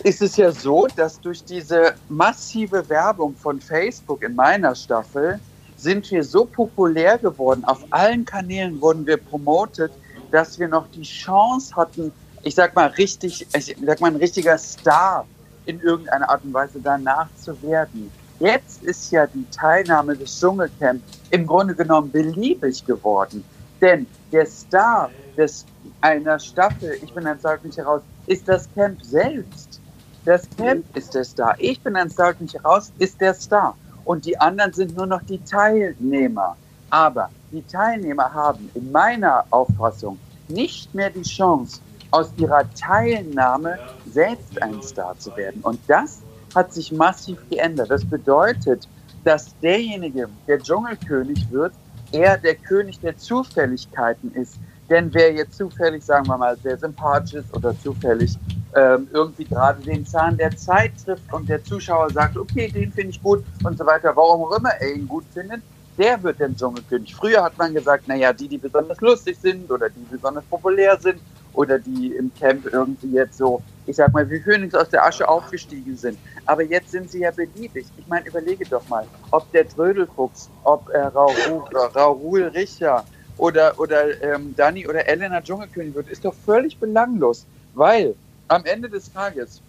ist 0.04 0.22
es 0.22 0.38
ja 0.38 0.52
so, 0.52 0.86
dass 0.96 1.20
durch 1.20 1.44
diese 1.44 1.96
massive 2.08 2.88
Werbung 2.88 3.36
von 3.36 3.60
Facebook 3.60 4.22
in 4.22 4.36
meiner 4.36 4.76
Staffel 4.76 5.40
sind 5.76 6.10
wir 6.12 6.24
so 6.24 6.46
populär 6.46 7.18
geworden. 7.18 7.66
Auf 7.66 7.80
allen 7.90 8.26
Kanälen 8.26 8.80
wurden 8.80 9.08
wir 9.08 9.18
promotet, 9.18 9.92
dass 10.32 10.60
wir 10.60 10.68
noch 10.68 10.88
die 10.92 11.02
Chance 11.02 11.76
hatten, 11.76 12.12
ich 12.44 12.54
sag 12.54 12.76
mal 12.76 12.90
richtig, 12.90 13.48
ich 13.56 13.76
sag 13.84 14.02
mal 14.02 14.12
ein 14.12 14.18
richtiger 14.18 14.56
Star 14.60 15.26
in 15.66 15.80
irgendeiner 15.80 16.30
Art 16.30 16.44
und 16.44 16.54
Weise 16.54 16.80
danach 16.80 17.28
zu 17.38 17.60
werden. 17.64 18.12
Jetzt 18.40 18.84
ist 18.84 19.12
ja 19.12 19.28
die 19.28 19.46
Teilnahme 19.50 20.16
des 20.16 20.40
Dschungelcamp 20.40 21.02
im 21.32 21.48
Grunde 21.48 21.74
genommen 21.74 22.12
beliebig 22.12 22.86
geworden. 22.86 23.44
Denn 23.80 24.06
der 24.32 24.46
Star 24.46 25.10
des, 25.38 25.66
einer 26.02 26.38
Staffel, 26.40 26.98
ich 27.02 27.14
bin 27.14 27.26
ein 27.26 27.40
Star 27.40 27.58
nicht 27.64 27.78
heraus, 27.78 28.02
ist 28.28 28.48
das 28.48 28.68
Camp 28.74 29.02
selbst. 29.04 29.80
Das 30.26 30.48
Camp 30.58 30.86
ist 30.98 31.14
der 31.14 31.24
Star. 31.24 31.56
Ich 31.60 31.80
bin 31.82 31.96
ein 31.96 32.10
Star 32.10 32.34
nicht 32.40 32.56
heraus, 32.56 32.92
ist 33.00 33.22
der 33.22 33.34
Star. 33.34 33.76
Und 34.04 34.26
die 34.26 34.38
anderen 34.38 34.74
sind 34.74 34.98
nur 34.98 35.06
noch 35.06 35.22
die 35.24 35.40
Teilnehmer. 35.44 36.58
Aber 36.90 37.30
die 37.52 37.64
Teilnehmer 37.64 38.34
haben 38.34 38.70
in 38.74 38.92
meiner 38.92 39.46
Auffassung 39.50 40.20
nicht 40.48 40.94
mehr 40.94 41.10
die 41.10 41.24
Chance, 41.24 41.80
aus 42.12 42.32
ihrer 42.38 42.64
Teilnahme 42.76 43.78
selbst 44.12 44.62
ein 44.62 44.82
Star 44.82 45.18
zu 45.20 45.36
werden. 45.36 45.62
Und 45.62 45.80
das 45.88 46.22
hat 46.56 46.74
sich 46.74 46.92
massiv 46.92 47.38
geändert. 47.50 47.92
Das 47.92 48.06
bedeutet, 48.06 48.88
dass 49.24 49.58
derjenige, 49.60 50.30
der 50.48 50.60
Dschungelkönig 50.60 51.52
wird, 51.52 51.74
eher 52.12 52.38
der 52.38 52.56
König 52.56 53.00
der 53.00 53.18
Zufälligkeiten 53.18 54.34
ist. 54.34 54.58
Denn 54.90 55.14
wer 55.14 55.34
jetzt 55.34 55.58
zufällig, 55.58 56.04
sagen 56.04 56.28
wir 56.28 56.38
mal, 56.38 56.56
sehr 56.58 56.78
sympathisch 56.78 57.34
ist 57.34 57.54
oder 57.56 57.78
zufällig 57.80 58.38
ähm, 58.76 59.08
irgendwie 59.12 59.46
gerade 59.46 59.82
den 59.82 60.06
Zahn 60.06 60.38
der 60.38 60.56
Zeit 60.56 60.92
trifft 61.04 61.34
und 61.34 61.50
der 61.50 61.64
Zuschauer 61.64 62.10
sagt, 62.12 62.38
okay, 62.38 62.70
den 62.70 62.92
finde 62.92 63.10
ich 63.10 63.24
gut 63.24 63.44
und 63.64 63.78
so 63.78 63.86
weiter, 63.86 64.16
warum 64.16 64.44
auch 64.44 64.58
immer 64.58 64.70
er 64.80 64.94
ihn 64.94 65.08
gut 65.08 65.24
findet, 65.34 65.62
der 65.98 66.22
wird 66.22 66.40
der 66.40 66.54
Dschungelkönig. 66.54 67.16
Früher 67.16 67.44
hat 67.44 67.58
man 67.58 67.74
gesagt, 67.74 68.08
naja, 68.08 68.34
die, 68.34 68.48
die 68.48 68.58
besonders 68.58 69.00
lustig 69.02 69.38
sind 69.42 69.72
oder 69.72 69.90
die 69.90 70.06
besonders 70.12 70.44
populär 70.46 71.00
sind 71.00 71.20
oder 71.56 71.80
die 71.80 72.14
im 72.14 72.32
Camp 72.34 72.66
irgendwie 72.72 73.12
jetzt 73.12 73.38
so, 73.38 73.62
ich 73.86 73.96
sag 73.96 74.14
mal, 74.14 74.30
wie 74.30 74.40
Phönix 74.40 74.76
aus 74.76 74.90
der 74.90 75.06
Asche 75.06 75.28
aufgestiegen 75.28 75.96
sind. 75.98 76.18
Aber 76.46 76.64
jetzt 76.64 76.92
sind 76.92 77.10
sie 77.10 77.20
ja 77.20 77.32
beliebig. 77.32 77.86
Ich 77.98 78.08
meine, 78.08 78.28
überlege 78.28 78.66
doch 78.66 78.88
mal, 78.90 79.06
ob 79.32 79.52
der 79.52 79.68
Trödelfuchs, 79.68 80.50
ob 80.64 80.90
äh, 80.90 81.00
Raoul, 81.00 81.64
Raoul 81.74 82.44
Richter 82.44 83.06
oder, 83.38 83.80
oder 83.80 84.22
ähm, 84.22 84.54
Dani 84.56 84.88
oder 84.88 85.08
Elena 85.08 85.42
Dschungelkönig 85.42 85.96
wird, 85.96 86.10
ist 86.10 86.24
doch 86.24 86.36
völlig 86.46 86.78
belanglos, 86.78 87.46
weil 87.74 88.16
am 88.48 88.66
Ende 88.66 88.90
des 88.90 89.12
Tages 89.12 89.62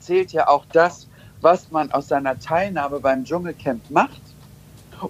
zählt 0.00 0.32
ja 0.32 0.48
auch 0.48 0.64
das, 0.72 1.06
was 1.40 1.70
man 1.70 1.92
aus 1.92 2.08
seiner 2.08 2.38
Teilnahme 2.38 3.00
beim 3.00 3.24
Dschungelcamp 3.24 3.90
macht. 3.90 4.20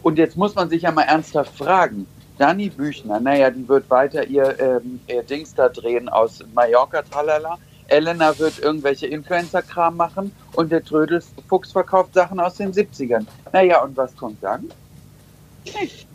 Und 0.02 0.18
jetzt 0.18 0.36
muss 0.36 0.54
man 0.54 0.70
sich 0.70 0.82
ja 0.82 0.90
mal 0.90 1.02
ernsthaft 1.02 1.56
fragen, 1.56 2.06
Dani 2.38 2.70
Büchner, 2.70 3.20
naja, 3.20 3.50
die 3.50 3.68
wird 3.68 3.88
weiter 3.90 4.26
ihr, 4.26 4.58
ähm, 4.58 5.00
ihr 5.06 5.22
Dings 5.22 5.54
da 5.54 5.68
drehen 5.68 6.08
aus 6.08 6.40
Mallorca, 6.54 7.02
tralala. 7.02 7.58
Elena 7.88 8.38
wird 8.38 8.58
irgendwelche 8.58 9.06
Influencer-Kram 9.06 9.96
machen 9.96 10.32
und 10.54 10.72
der 10.72 10.82
Trödelfuchs 10.82 11.72
verkauft 11.72 12.14
Sachen 12.14 12.40
aus 12.40 12.54
den 12.54 12.72
70ern. 12.72 13.26
Naja, 13.52 13.82
und 13.82 13.96
was 13.96 14.16
kommt 14.16 14.42
dann? 14.42 14.70
Nicht. 15.64 16.06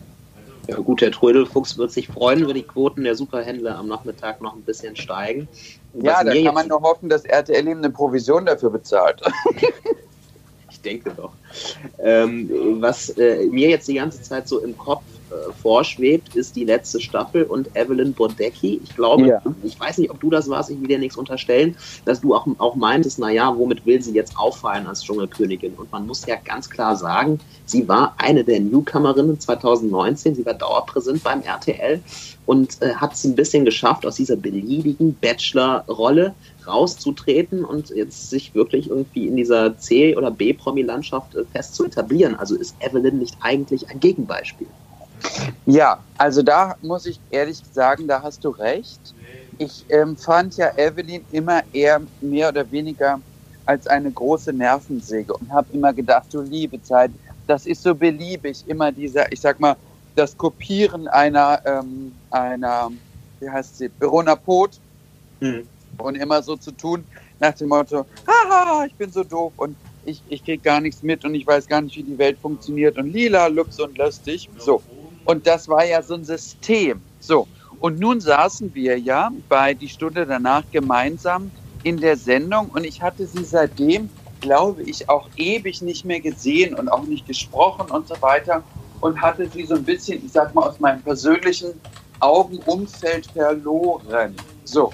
Ja 0.67 0.77
gut, 0.77 1.01
der 1.01 1.12
Trödelfuchs 1.12 1.77
wird 1.77 1.91
sich 1.91 2.07
freuen, 2.07 2.45
wenn 2.47 2.55
die 2.55 2.63
Quoten 2.63 3.03
der 3.03 3.15
Superhändler 3.15 3.77
am 3.77 3.88
Nachmittag 3.88 4.41
noch 4.41 4.53
ein 4.53 4.63
bisschen 4.63 4.95
steigen. 4.95 5.47
Ja, 5.93 6.24
da 6.24 6.33
kann 6.33 6.55
man 6.55 6.67
nur 6.67 6.81
hoffen, 6.81 7.09
dass 7.09 7.24
RTL 7.24 7.67
ihm 7.67 7.77
eine 7.77 7.89
Provision 7.89 8.45
dafür 8.45 8.71
bezahlt. 8.71 9.21
ich 10.88 11.03
denke 11.03 11.12
doch. 11.15 11.32
Ähm, 12.00 12.50
was 12.79 13.10
äh, 13.10 13.46
mir 13.48 13.70
jetzt 13.70 13.88
die 13.88 13.96
ganze 13.96 14.22
Zeit 14.22 14.48
so 14.48 14.60
im 14.60 14.77
Kopf 14.77 15.03
äh, 15.29 15.51
vorschwebt, 15.62 16.36
ist 16.36 16.56
die 16.56 16.63
letzte 16.63 17.01
Staffel 17.01 17.44
und 17.44 17.75
Evelyn 17.75 18.13
Bodecki. 18.13 18.79
Ich 18.84 18.96
glaube, 18.96 19.27
ja. 19.27 19.41
ich 19.63 19.79
weiß 19.79 19.98
nicht, 19.98 20.10
ob 20.10 20.20
du 20.20 20.29
das 20.29 20.50
warst, 20.50 20.70
ich 20.70 20.79
will 20.79 20.88
dir 20.88 21.00
nichts 21.00 21.17
unterstellen, 21.17 21.75
dass 22.06 22.22
du 22.22 22.34
auch, 22.34 22.48
auch 22.60 22.75
meintest, 22.75 23.20
naja, 23.20 23.53
womit 23.56 23.86
will 23.86 24.01
sie 24.01 24.13
jetzt 24.13 24.38
auffallen 24.38 24.88
als 24.88 25.03
Dschungelkönigin? 25.03 25.74
Und 25.74 25.91
man 25.91 26.08
muss 26.08 26.25
ja 26.25 26.36
ganz 26.36 26.70
klar 26.70 26.96
sagen, 26.96 27.39
sie 27.65 27.88
war 27.88 28.15
eine 28.17 28.44
der 28.44 28.62
Newcomerinnen 28.62 29.39
2019, 29.39 30.36
sie 30.36 30.46
war 30.46 30.53
dauerpräsent 30.53 31.24
beim 31.24 31.41
RTL 31.41 32.00
und 32.46 32.82
äh, 32.82 32.94
hat 32.96 33.13
es 33.13 33.25
ein 33.25 33.36
bisschen 33.36 33.65
geschafft, 33.65 34.06
aus 34.06 34.15
dieser 34.15 34.38
beliebigen 34.38 35.15
Bachelor-Rolle 35.20 36.34
rauszutreten 36.67 37.63
und 37.63 37.89
jetzt 37.89 38.29
sich 38.29 38.53
wirklich 38.53 38.89
irgendwie 38.89 39.27
in 39.27 39.36
dieser 39.36 39.77
C- 39.77 40.15
oder 40.15 40.31
B-Promi-Landschaft 40.31 41.36
äh, 41.36 41.43
fest 41.45 41.75
zu 41.75 41.86
etablieren. 41.86 42.36
Also 42.36 42.55
ist 42.55 42.75
Evelyn 42.79 43.19
nicht 43.19 43.38
eigentlich 43.41 43.89
ein 43.89 44.00
Gegenbeispiel? 44.00 44.67
Ja, 45.65 46.00
also 46.17 46.43
da 46.43 46.75
muss 46.81 47.05
ich 47.05 47.19
ehrlich 47.29 47.62
sagen, 47.71 48.07
da 48.07 48.21
hast 48.21 48.43
du 48.43 48.50
recht. 48.50 49.13
Ich 49.57 49.86
ähm, 49.89 50.15
fand 50.15 50.55
ja 50.57 50.71
Evelyn 50.77 51.25
immer 51.31 51.63
eher 51.74 52.01
mehr 52.21 52.50
oder 52.50 52.69
weniger 52.71 53.19
als 53.65 53.88
eine 53.88 54.12
große 54.12 54.53
Nervensäge 54.53 55.33
und 55.33 55.51
habe 55.51 55.67
immer 55.74 55.93
gedacht, 55.93 56.27
du 56.31 56.41
liebe 56.41 56.81
Zeit, 56.83 57.12
das 57.47 57.65
ist 57.65 57.83
so 57.83 57.93
beliebig, 57.93 58.63
immer 58.67 58.91
dieser, 58.91 59.31
ich 59.31 59.41
sag 59.41 59.59
mal, 59.59 59.75
das 60.15 60.38
Kopieren 60.38 61.07
einer, 61.07 61.62
ähm, 61.65 62.13
einer, 62.31 62.91
wie 63.39 63.50
heißt 63.50 63.77
sie, 63.77 63.89
Verona 64.00 64.36
Pot 64.36 64.79
mhm. 65.39 65.67
Und 65.99 66.15
immer 66.15 66.41
so 66.41 66.55
zu 66.55 66.71
tun 66.71 67.03
nach 67.39 67.53
dem 67.53 67.69
Motto, 67.69 68.05
haha, 68.27 68.85
ich 68.85 68.95
bin 68.95 69.11
so 69.11 69.23
doof 69.23 69.53
und 69.57 69.75
ich, 70.05 70.21
ich 70.29 70.43
krieg 70.43 70.63
gar 70.63 70.79
nichts 70.79 71.03
mit 71.03 71.25
und 71.25 71.35
ich 71.35 71.45
weiß 71.45 71.67
gar 71.67 71.81
nicht, 71.81 71.97
wie 71.97 72.03
die 72.03 72.17
Welt 72.17 72.37
funktioniert 72.41 72.97
und 72.97 73.11
lila, 73.11 73.47
lux 73.47 73.79
und 73.79 73.97
lustig. 73.97 74.49
So. 74.57 74.81
Und 75.25 75.45
das 75.45 75.67
war 75.67 75.85
ja 75.85 76.01
so 76.01 76.13
ein 76.13 76.23
System. 76.23 77.01
So. 77.19 77.47
Und 77.79 77.99
nun 77.99 78.21
saßen 78.21 78.73
wir 78.73 78.97
ja 78.97 79.29
bei 79.49 79.73
die 79.73 79.89
Stunde 79.89 80.25
danach 80.25 80.63
gemeinsam 80.71 81.51
in 81.83 81.97
der 81.97 82.17
Sendung 82.17 82.69
und 82.69 82.85
ich 82.85 83.01
hatte 83.01 83.27
sie 83.27 83.43
seitdem, 83.43 84.09
glaube 84.41 84.83
ich, 84.83 85.09
auch 85.09 85.27
ewig 85.35 85.81
nicht 85.81 86.05
mehr 86.05 86.19
gesehen 86.19 86.73
und 86.73 86.89
auch 86.89 87.03
nicht 87.03 87.27
gesprochen 87.27 87.91
und 87.91 88.07
so 88.07 88.15
weiter 88.21 88.63
und 89.01 89.21
hatte 89.21 89.47
sie 89.49 89.65
so 89.65 89.75
ein 89.75 89.83
bisschen, 89.83 90.25
ich 90.25 90.31
sag 90.31 90.55
mal, 90.55 90.67
aus 90.67 90.79
meinem 90.79 91.01
persönlichen 91.01 91.73
Augenumfeld 92.19 93.27
verloren. 93.27 94.35
So. 94.63 94.91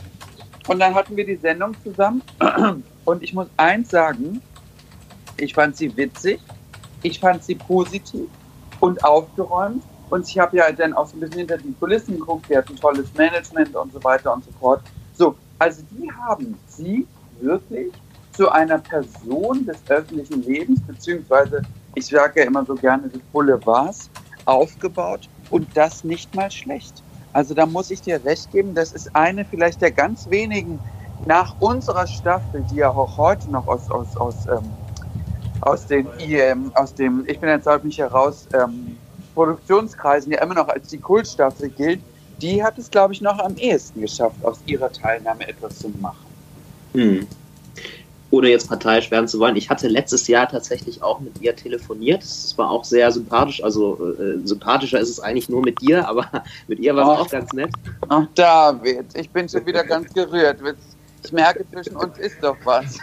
Und 0.68 0.80
dann 0.80 0.94
hatten 0.96 1.16
wir 1.18 1.26
die 1.26 1.36
Sendung 1.36 1.76
zusammen 1.84 2.22
und 3.06 3.24
ich 3.24 3.34
muss 3.34 3.48
eins 3.58 3.90
sagen, 3.90 4.42
ich 5.38 5.54
fand 5.54 5.76
sie 5.76 5.96
witzig, 5.98 6.40
ich 7.02 7.20
fand 7.20 7.44
sie 7.44 7.56
positiv 7.56 8.30
und 8.80 9.04
aufgeräumt 9.04 9.84
und 10.10 10.28
ich 10.28 10.40
habe 10.40 10.58
ja 10.58 10.72
dann 10.72 10.94
auch 10.94 11.08
so 11.08 11.18
ein 11.18 11.22
bisschen 11.22 11.40
hinter 11.40 11.58
die 11.58 11.74
Kulissen 11.80 12.18
geguckt, 12.20 12.46
die 12.50 12.58
hat 12.58 12.70
ein 12.70 12.76
tolles 12.76 13.14
Management 13.16 13.76
und 13.76 13.92
so 13.92 14.04
weiter 14.04 14.34
und 14.34 14.46
so 14.46 14.52
fort. 14.60 14.82
So, 15.16 15.36
also 15.60 15.84
die 15.92 16.12
haben 16.12 16.58
sie 16.68 17.08
wirklich 17.42 17.92
zu 18.32 18.50
einer 18.50 18.80
Person 18.80 19.66
des 19.66 19.78
öffentlichen 19.90 20.44
Lebens, 20.44 20.82
beziehungsweise 20.88 21.62
ich 21.96 22.08
sage 22.08 22.42
ja 22.42 22.48
immer 22.48 22.66
so 22.66 22.76
gerne 22.76 23.08
des 23.10 23.22
Boulevards, 23.32 24.10
aufgebaut 24.46 25.30
und 25.50 25.68
das 25.76 26.04
nicht 26.04 26.34
mal 26.36 26.52
schlecht. 26.52 27.04
Also 27.34 27.56
da 27.56 27.66
muss 27.66 27.90
ich 27.90 28.02
dir 28.02 28.24
recht 28.24 28.52
geben, 28.52 28.76
das 28.76 28.92
ist 28.92 29.16
eine 29.16 29.44
vielleicht 29.44 29.82
der 29.82 29.92
ganz 29.92 30.30
wenigen 30.30 30.80
nach 31.26 31.56
unserer 31.60 32.06
Staffel, 32.06 32.64
die 32.72 32.78
ja 32.78 32.90
auch 32.90 33.18
heute 33.18 33.50
noch 33.50 33.68
aus, 33.68 33.90
aus, 33.90 34.16
aus, 34.18 34.36
ähm, 34.48 34.70
aus, 35.62 35.88
den 35.88 36.08
IM, 36.20 36.72
aus 36.76 36.94
dem, 36.94 37.24
ich 37.28 37.40
bin 37.40 37.50
jetzt 37.50 37.66
halt 37.66 37.84
nicht 37.86 37.98
heraus, 37.98 38.48
ähm, 38.54 38.98
Produktionskreisen 39.34 40.32
ja 40.32 40.44
immer 40.44 40.54
noch 40.54 40.68
als 40.68 40.90
die 40.90 41.00
Kultstaffel 41.00 41.70
gilt, 41.70 42.02
die 42.42 42.64
hat 42.64 42.78
es, 42.78 42.92
glaube 42.92 43.14
ich, 43.14 43.22
noch 43.22 43.40
am 43.40 43.56
ehesten 43.56 44.02
geschafft, 44.02 44.44
aus 44.44 44.60
ihrer 44.66 44.92
Teilnahme 44.92 45.48
etwas 45.48 45.80
zu 45.80 45.90
machen. 45.90 46.26
Hm. 46.94 47.28
Ohne 48.34 48.50
jetzt 48.50 48.68
parteiisch 48.68 49.12
werden 49.12 49.28
zu 49.28 49.38
wollen, 49.38 49.56
ich 49.56 49.70
hatte 49.70 49.88
letztes 49.88 50.28
Jahr 50.28 50.50
tatsächlich 50.50 51.04
auch 51.04 51.20
mit 51.20 51.40
ihr 51.40 51.56
telefoniert. 51.56 52.24
Es 52.24 52.58
war 52.58 52.72
auch 52.72 52.84
sehr 52.84 53.12
sympathisch. 53.12 53.64
Also 53.64 54.16
äh, 54.20 54.40
sympathischer 54.44 55.00
ist 55.00 55.10
es 55.10 55.20
eigentlich 55.20 55.50
nur 55.50 55.62
mit 55.62 55.80
dir, 55.82 56.08
aber 56.08 56.28
mit 56.68 56.80
ihr 56.80 56.96
war 56.96 57.14
es 57.14 57.20
auch 57.20 57.30
ganz 57.30 57.54
nett. 57.54 57.70
Ach, 58.10 58.26
David, 58.34 59.06
ich 59.14 59.30
bin 59.30 59.48
schon 59.48 59.64
wieder 59.68 59.84
ganz 59.84 60.12
gerührt. 60.16 60.58
Ich 61.24 61.32
merke, 61.32 61.64
zwischen 61.72 61.96
uns 61.96 62.18
ist 62.18 62.38
doch 62.42 62.58
was. 62.64 62.98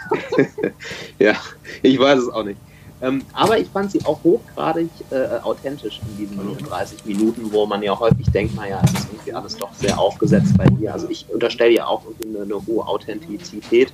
ja, 1.17 1.35
ich 1.81 1.97
weiß 1.97 2.23
es 2.23 2.27
auch 2.27 2.43
nicht. 2.43 2.59
Ähm, 3.01 3.23
aber 3.31 3.57
ich 3.57 3.69
fand 3.69 3.89
sie 3.89 4.03
auch 4.03 4.21
hochgradig 4.25 4.89
äh, 5.11 5.39
authentisch 5.43 6.01
in 6.09 6.27
diesen 6.27 6.57
30 6.57 7.05
Minuten, 7.05 7.53
wo 7.53 7.65
man 7.65 7.81
ja 7.81 7.97
häufig 7.97 8.29
denkt, 8.31 8.53
naja, 8.55 8.81
es 8.83 8.91
ist 8.91 9.07
irgendwie 9.13 9.33
alles 9.33 9.55
doch 9.55 9.73
sehr 9.75 9.97
aufgesetzt 9.97 10.57
bei 10.57 10.65
ihr. 10.81 10.91
Also 10.91 11.07
ich 11.09 11.25
unterstelle 11.29 11.71
ihr 11.71 11.87
auch 11.87 12.03
eine, 12.21 12.41
eine 12.41 12.67
hohe 12.67 12.85
Authentizität 12.85 13.93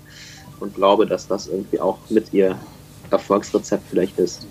und 0.59 0.75
glaube, 0.75 1.05
dass 1.05 1.27
das 1.27 1.47
irgendwie 1.47 1.79
auch 1.79 1.97
mit 2.09 2.33
ihr 2.33 2.57
Erfolgsrezept 3.11 3.83
vielleicht 3.89 4.17
ist. 4.19 4.45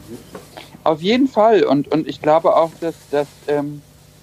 Auf 0.85 1.03
jeden 1.03 1.29
Fall. 1.29 1.65
Und, 1.65 1.89
und 1.89 2.07
ich 2.09 2.21
glaube 2.21 2.55
auch, 2.57 2.71
dass, 2.81 2.95
dass 3.11 3.29
ähm, 3.49 3.83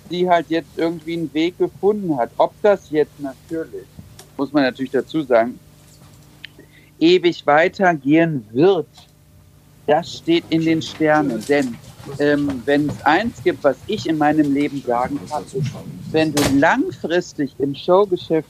sie 0.10 0.30
halt 0.30 0.48
jetzt 0.50 0.70
irgendwie 0.78 1.14
einen 1.14 1.34
Weg 1.34 1.58
gefunden 1.58 2.18
hat. 2.18 2.32
Ob 2.38 2.54
das 2.62 2.90
jetzt 2.90 3.20
natürlich, 3.20 3.86
muss 4.38 4.54
man 4.54 4.64
natürlich 4.64 4.92
dazu 4.92 5.22
sagen, 5.24 5.60
ewig 7.00 7.46
weitergehen 7.46 8.46
wird, 8.52 8.88
das 9.88 10.18
steht 10.18 10.46
in 10.50 10.62
den 10.62 10.82
Sternen, 10.82 11.44
denn 11.48 11.76
ähm, 12.20 12.62
wenn 12.66 12.90
es 12.90 13.02
eins 13.02 13.44
gibt, 13.44 13.64
was 13.64 13.78
ich 13.88 14.08
in 14.08 14.18
meinem 14.18 14.54
Leben 14.54 14.82
sagen 14.86 15.20
kann, 15.30 15.44
ist, 15.44 15.72
wenn 16.12 16.34
du 16.34 16.42
langfristig 16.58 17.54
im 17.60 17.76
Showgeschäft 17.76 18.50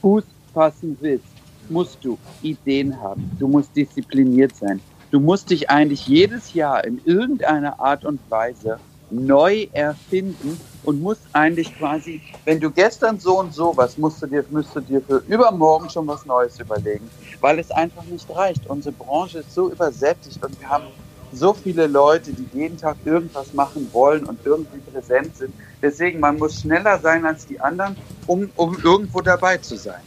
Fuß 0.00 0.24
fassen 0.54 0.96
willst, 1.00 1.24
musst 1.70 1.98
du 2.04 2.18
Ideen 2.42 3.00
haben. 3.00 3.30
Du 3.38 3.48
musst 3.48 3.74
diszipliniert 3.74 4.56
sein. 4.56 4.80
Du 5.10 5.18
musst 5.18 5.50
dich 5.50 5.70
eigentlich 5.70 6.06
jedes 6.06 6.54
Jahr 6.54 6.84
in 6.84 7.00
irgendeiner 7.04 7.80
Art 7.80 8.04
und 8.04 8.20
Weise 8.28 8.78
neu 9.10 9.66
erfinden 9.72 10.60
und 10.84 11.00
musst 11.02 11.22
eigentlich 11.32 11.76
quasi, 11.76 12.22
wenn 12.44 12.60
du 12.60 12.70
gestern 12.70 13.18
so 13.18 13.40
und 13.40 13.52
so 13.52 13.76
was, 13.76 13.98
musst 13.98 14.22
du 14.22 14.26
dir, 14.26 14.44
müsst 14.50 14.74
du 14.74 14.80
dir 14.80 15.02
für 15.02 15.22
übermorgen 15.28 15.90
schon 15.90 16.06
was 16.06 16.24
Neues 16.26 16.58
überlegen, 16.60 17.10
weil 17.40 17.58
es 17.58 17.70
einfach 17.70 18.04
nicht 18.04 18.28
reicht. 18.34 18.66
Unsere 18.68 18.94
Branche 18.94 19.40
ist 19.40 19.52
so 19.52 19.70
übersättigt 19.70 20.44
und 20.44 20.58
wir 20.60 20.68
haben 20.68 20.84
so 21.32 21.52
viele 21.52 21.86
Leute, 21.86 22.32
die 22.32 22.48
jeden 22.58 22.76
Tag 22.76 22.96
irgendwas 23.04 23.52
machen 23.52 23.88
wollen 23.92 24.24
und 24.24 24.38
irgendwie 24.44 24.78
präsent 24.78 25.36
sind. 25.36 25.54
Deswegen, 25.80 26.20
man 26.20 26.38
muss 26.38 26.60
schneller 26.60 26.98
sein 26.98 27.24
als 27.24 27.46
die 27.46 27.60
anderen, 27.60 27.96
um, 28.26 28.50
um 28.56 28.76
irgendwo 28.82 29.20
dabei 29.20 29.58
zu 29.58 29.76
sein. 29.76 30.00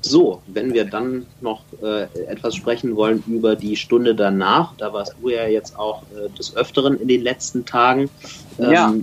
So, 0.00 0.42
wenn 0.46 0.74
wir 0.74 0.84
dann 0.84 1.26
noch 1.40 1.62
äh, 1.82 2.02
etwas 2.26 2.54
sprechen 2.54 2.96
wollen 2.96 3.22
über 3.26 3.56
die 3.56 3.76
Stunde 3.76 4.14
danach, 4.14 4.74
da 4.76 4.92
warst 4.92 5.14
du 5.20 5.28
ja 5.28 5.46
jetzt 5.46 5.78
auch 5.78 6.02
äh, 6.14 6.28
des 6.36 6.56
Öfteren 6.56 7.00
in 7.00 7.08
den 7.08 7.22
letzten 7.22 7.64
Tagen. 7.64 8.10
Ähm, 8.58 8.70
ja. 8.70 8.94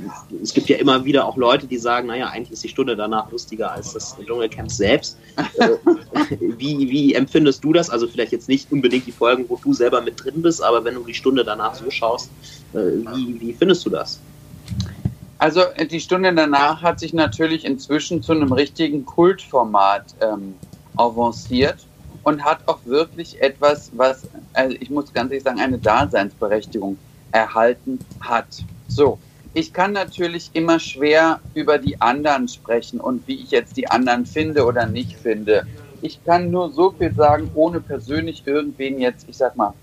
Es 0.44 0.54
gibt 0.54 0.70
ja 0.70 0.78
immer 0.78 1.06
wieder 1.06 1.26
auch 1.26 1.38
Leute, 1.38 1.68
die 1.68 1.78
sagen, 1.78 2.08
naja, 2.08 2.28
eigentlich 2.28 2.52
ist 2.52 2.64
die 2.64 2.70
Stunde 2.70 2.96
danach 2.96 3.32
lustiger 3.32 3.72
als 3.72 3.94
das 3.94 4.16
Dschungelcamp 4.26 4.72
selbst. 4.72 5.18
Äh, 5.58 5.78
wie, 6.40 6.90
wie 6.90 7.14
empfindest 7.14 7.64
du 7.64 7.74
das? 7.74 7.90
Also 7.90 8.08
vielleicht 8.08 8.32
jetzt 8.32 8.48
nicht 8.48 8.72
unbedingt 8.72 9.06
die 9.08 9.12
Folgen, 9.12 9.46
wo 9.48 9.58
du 9.62 9.74
selber 9.74 10.02
mit 10.02 10.24
drin 10.24 10.42
bist, 10.42 10.62
aber 10.62 10.84
wenn 10.84 10.96
du 10.96 11.04
die 11.04 11.14
Stunde 11.14 11.44
danach 11.44 11.76
so 11.76 11.90
schaust, 11.90 12.30
äh, 12.74 12.78
wie, 12.78 13.40
wie 13.40 13.54
findest 13.54 13.86
du 13.86 13.90
das? 13.90 14.20
Also 15.40 15.62
äh, 15.62 15.88
die 15.88 16.02
Stunde 16.02 16.34
danach 16.34 16.82
hat 16.82 17.00
sich 17.00 17.14
natürlich 17.14 17.66
inzwischen 17.66 18.22
zu 18.22 18.34
einem 18.34 18.52
richtigen 18.52 19.06
Kultformat 19.06 20.14
ähm, 20.22 20.56
avanciert 21.00 21.88
und 22.24 22.44
hat 22.44 22.60
auch 22.68 22.79
wirklich 22.86 23.41
etwas, 23.41 23.91
was, 23.96 24.27
also 24.53 24.75
ich 24.79 24.89
muss 24.89 25.13
ganz 25.13 25.32
ehrlich 25.32 25.44
sagen, 25.44 25.60
eine 25.60 25.77
Daseinsberechtigung 25.77 26.98
erhalten 27.32 28.00
hat. 28.20 28.48
So, 28.88 29.18
ich 29.53 29.74
kann 29.74 29.94
natürlich 29.94 30.50
immer 30.53 30.79
schwer 30.79 31.39
über 31.53 31.77
die 31.77 32.00
anderen 32.01 32.48
sprechen 32.48 33.00
und 33.00 33.27
wie 33.27 33.41
ich 33.41 33.51
jetzt 33.51 33.77
die 33.77 33.89
anderen 33.89 34.25
finde 34.25 34.65
oder 34.65 34.86
nicht 34.86 35.15
finde. 35.18 35.65
Ich 36.01 36.24
kann 36.24 36.51
nur 36.51 36.72
so 36.72 36.91
viel 36.91 37.13
sagen, 37.13 37.50
ohne 37.56 37.79
persönlich 37.79 38.44
irgendwen 38.46 39.00
jetzt, 39.00 39.27
ich 39.27 39.38
sag 39.38 39.56
mal, 39.56 39.74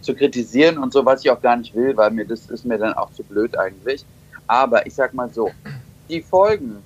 zu 0.00 0.14
kritisieren 0.14 0.78
und 0.78 0.92
so, 0.92 1.04
was 1.04 1.22
ich 1.22 1.30
auch 1.30 1.42
gar 1.42 1.56
nicht 1.56 1.74
will, 1.74 1.96
weil 1.96 2.10
mir 2.10 2.26
das 2.26 2.48
ist 2.48 2.64
mir 2.64 2.78
dann 2.78 2.94
auch 2.94 3.12
zu 3.12 3.22
blöd 3.22 3.56
eigentlich. 3.58 4.04
Aber 4.46 4.86
ich 4.86 4.94
sag 4.94 5.14
mal 5.14 5.30
so, 5.30 5.50
die 6.08 6.22
Folgen, 6.22 6.82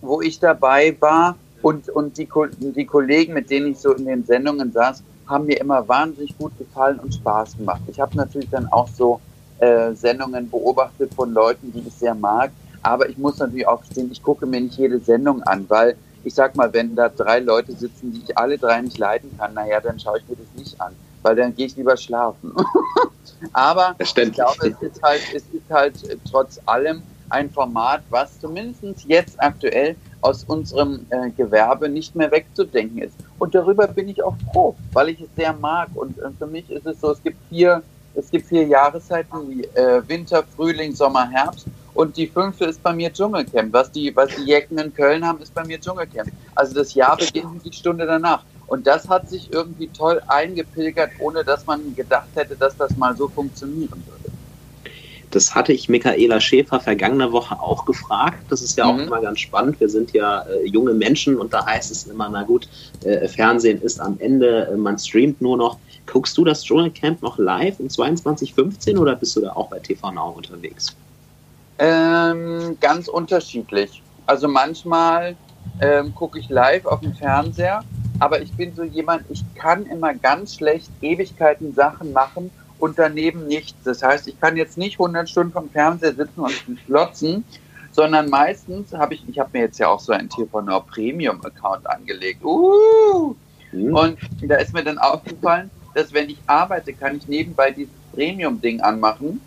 wo 0.00 0.20
ich 0.20 0.38
dabei 0.38 0.96
war, 1.00 1.36
und, 1.66 1.88
und 1.88 2.16
die, 2.16 2.28
die 2.60 2.86
Kollegen, 2.86 3.34
mit 3.34 3.50
denen 3.50 3.72
ich 3.72 3.78
so 3.78 3.92
in 3.92 4.04
den 4.04 4.24
Sendungen 4.24 4.70
saß, 4.70 5.02
haben 5.26 5.46
mir 5.46 5.60
immer 5.60 5.88
wahnsinnig 5.88 6.38
gut 6.38 6.56
gefallen 6.58 7.00
und 7.00 7.12
Spaß 7.12 7.56
gemacht. 7.56 7.80
Ich 7.88 7.98
habe 7.98 8.16
natürlich 8.16 8.48
dann 8.50 8.68
auch 8.68 8.86
so 8.86 9.20
äh, 9.58 9.92
Sendungen 9.94 10.48
beobachtet 10.48 11.12
von 11.14 11.32
Leuten, 11.32 11.72
die 11.72 11.80
ich 11.80 11.92
sehr 11.94 12.14
mag. 12.14 12.52
Aber 12.82 13.08
ich 13.08 13.18
muss 13.18 13.38
natürlich 13.38 13.66
auch 13.66 13.80
gestehen, 13.80 14.12
ich 14.12 14.22
gucke 14.22 14.46
mir 14.46 14.60
nicht 14.60 14.78
jede 14.78 15.00
Sendung 15.00 15.42
an, 15.42 15.64
weil 15.66 15.96
ich 16.22 16.34
sag 16.34 16.54
mal, 16.54 16.72
wenn 16.72 16.94
da 16.94 17.08
drei 17.08 17.40
Leute 17.40 17.72
sitzen, 17.72 18.12
die 18.12 18.22
ich 18.22 18.38
alle 18.38 18.58
drei 18.58 18.80
nicht 18.80 18.98
leiden 18.98 19.36
kann, 19.36 19.54
naja, 19.54 19.80
dann 19.80 19.98
schaue 19.98 20.18
ich 20.18 20.28
mir 20.28 20.36
das 20.36 20.46
nicht 20.56 20.80
an, 20.80 20.92
weil 21.22 21.34
dann 21.34 21.52
gehe 21.56 21.66
ich 21.66 21.74
lieber 21.74 21.96
schlafen. 21.96 22.54
Aber 23.52 23.96
ich 23.98 24.14
glaube, 24.14 24.68
es 24.68 24.80
ist 24.80 25.02
halt, 25.02 25.22
es 25.34 25.42
ist 25.52 25.68
halt 25.68 25.94
trotz 26.30 26.60
allem 26.64 27.02
ein 27.28 27.50
Format, 27.50 28.02
was 28.10 28.38
zumindest 28.38 29.04
jetzt 29.08 29.42
aktuell 29.42 29.96
aus 30.26 30.42
unserem 30.42 31.06
äh, 31.10 31.30
Gewerbe 31.30 31.88
nicht 31.88 32.16
mehr 32.16 32.30
wegzudenken 32.32 32.98
ist. 32.98 33.14
Und 33.38 33.54
darüber 33.54 33.86
bin 33.86 34.08
ich 34.08 34.22
auch 34.24 34.34
froh, 34.52 34.74
weil 34.92 35.10
ich 35.10 35.20
es 35.20 35.28
sehr 35.36 35.52
mag. 35.52 35.88
Und 35.94 36.18
äh, 36.18 36.30
für 36.36 36.48
mich 36.48 36.68
ist 36.68 36.84
es 36.84 37.00
so, 37.00 37.12
es 37.12 37.22
gibt 37.22 37.38
vier, 37.48 37.82
es 38.16 38.28
gibt 38.30 38.46
vier 38.48 38.64
Jahreszeiten, 38.64 39.48
wie 39.48 39.62
äh, 39.78 40.02
Winter, 40.08 40.42
Frühling, 40.56 40.94
Sommer, 40.94 41.28
Herbst. 41.30 41.66
Und 41.94 42.16
die 42.16 42.26
fünfte 42.26 42.64
ist 42.64 42.82
bei 42.82 42.92
mir 42.92 43.12
Dschungelcamp. 43.12 43.72
Was 43.72 43.92
die, 43.92 44.14
was 44.16 44.34
die 44.34 44.42
Jecken 44.42 44.78
in 44.78 44.92
Köln 44.92 45.24
haben, 45.24 45.40
ist 45.40 45.54
bei 45.54 45.64
mir 45.64 45.80
Dschungelcamp. 45.80 46.30
Also 46.56 46.74
das 46.74 46.92
Jahr 46.94 47.16
beginnt 47.16 47.64
die 47.64 47.72
Stunde 47.72 48.04
danach. 48.04 48.42
Und 48.66 48.84
das 48.84 49.08
hat 49.08 49.30
sich 49.30 49.52
irgendwie 49.52 49.86
toll 49.88 50.20
eingepilgert, 50.26 51.12
ohne 51.20 51.44
dass 51.44 51.64
man 51.66 51.94
gedacht 51.94 52.28
hätte, 52.34 52.56
dass 52.56 52.76
das 52.76 52.96
mal 52.96 53.16
so 53.16 53.28
funktionieren 53.28 54.02
würde. 54.04 54.25
Das 55.36 55.54
hatte 55.54 55.74
ich 55.74 55.90
Michaela 55.90 56.40
Schäfer 56.40 56.80
vergangene 56.80 57.30
Woche 57.30 57.60
auch 57.60 57.84
gefragt. 57.84 58.38
Das 58.48 58.62
ist 58.62 58.78
ja 58.78 58.86
auch 58.86 58.94
mhm. 58.94 59.00
immer 59.00 59.20
ganz 59.20 59.40
spannend. 59.40 59.78
Wir 59.78 59.90
sind 59.90 60.14
ja 60.14 60.40
äh, 60.40 60.66
junge 60.66 60.94
Menschen 60.94 61.36
und 61.36 61.52
da 61.52 61.66
heißt 61.66 61.90
es 61.90 62.04
immer, 62.04 62.26
na 62.30 62.42
gut, 62.42 62.66
äh, 63.04 63.28
Fernsehen 63.28 63.82
ist 63.82 64.00
am 64.00 64.18
Ende, 64.18 64.68
äh, 64.72 64.76
man 64.78 64.98
streamt 64.98 65.42
nur 65.42 65.58
noch. 65.58 65.76
Guckst 66.06 66.38
du 66.38 66.44
das 66.46 66.64
Dschungelcamp 66.64 67.20
noch 67.20 67.36
live 67.36 67.78
in 67.80 67.90
2215 67.90 68.96
oder 68.96 69.14
bist 69.14 69.36
du 69.36 69.42
da 69.42 69.50
auch 69.52 69.68
bei 69.68 69.78
TV 69.78 70.10
Now 70.10 70.32
unterwegs? 70.34 70.96
Ähm, 71.80 72.78
ganz 72.80 73.06
unterschiedlich. 73.06 74.02
Also 74.24 74.48
manchmal 74.48 75.36
ähm, 75.82 76.14
gucke 76.14 76.38
ich 76.38 76.48
live 76.48 76.86
auf 76.86 77.00
dem 77.00 77.12
Fernseher, 77.12 77.84
aber 78.20 78.40
ich 78.40 78.52
bin 78.54 78.74
so 78.74 78.84
jemand, 78.84 79.24
ich 79.28 79.44
kann 79.54 79.84
immer 79.84 80.14
ganz 80.14 80.54
schlecht 80.54 80.88
Ewigkeiten 81.02 81.74
Sachen 81.74 82.14
machen 82.14 82.50
und 82.78 82.98
daneben 82.98 83.46
nichts. 83.46 83.74
Das 83.84 84.02
heißt, 84.02 84.28
ich 84.28 84.40
kann 84.40 84.56
jetzt 84.56 84.78
nicht 84.78 84.98
100 84.98 85.28
Stunden 85.28 85.52
vom 85.52 85.70
Fernseher 85.70 86.14
sitzen 86.14 86.40
und 86.40 86.86
glotzen, 86.86 87.44
sondern 87.92 88.28
meistens 88.28 88.92
habe 88.92 89.14
ich, 89.14 89.26
ich 89.28 89.38
habe 89.38 89.50
mir 89.52 89.60
jetzt 89.60 89.78
ja 89.78 89.88
auch 89.88 90.00
so 90.00 90.12
einen 90.12 90.28
TV 90.28 90.60
Now 90.60 90.80
Premium 90.80 91.42
Account 91.44 91.88
angelegt. 91.88 92.44
Uh! 92.44 93.34
Mhm. 93.72 93.94
Und 93.94 94.18
da 94.42 94.56
ist 94.56 94.72
mir 94.74 94.84
dann 94.84 94.98
aufgefallen, 94.98 95.70
dass 95.94 96.12
wenn 96.12 96.28
ich 96.28 96.38
arbeite, 96.46 96.92
kann 96.92 97.16
ich 97.16 97.26
nebenbei 97.26 97.70
dieses 97.70 97.92
Premium-Ding 98.12 98.80
anmachen 98.82 99.40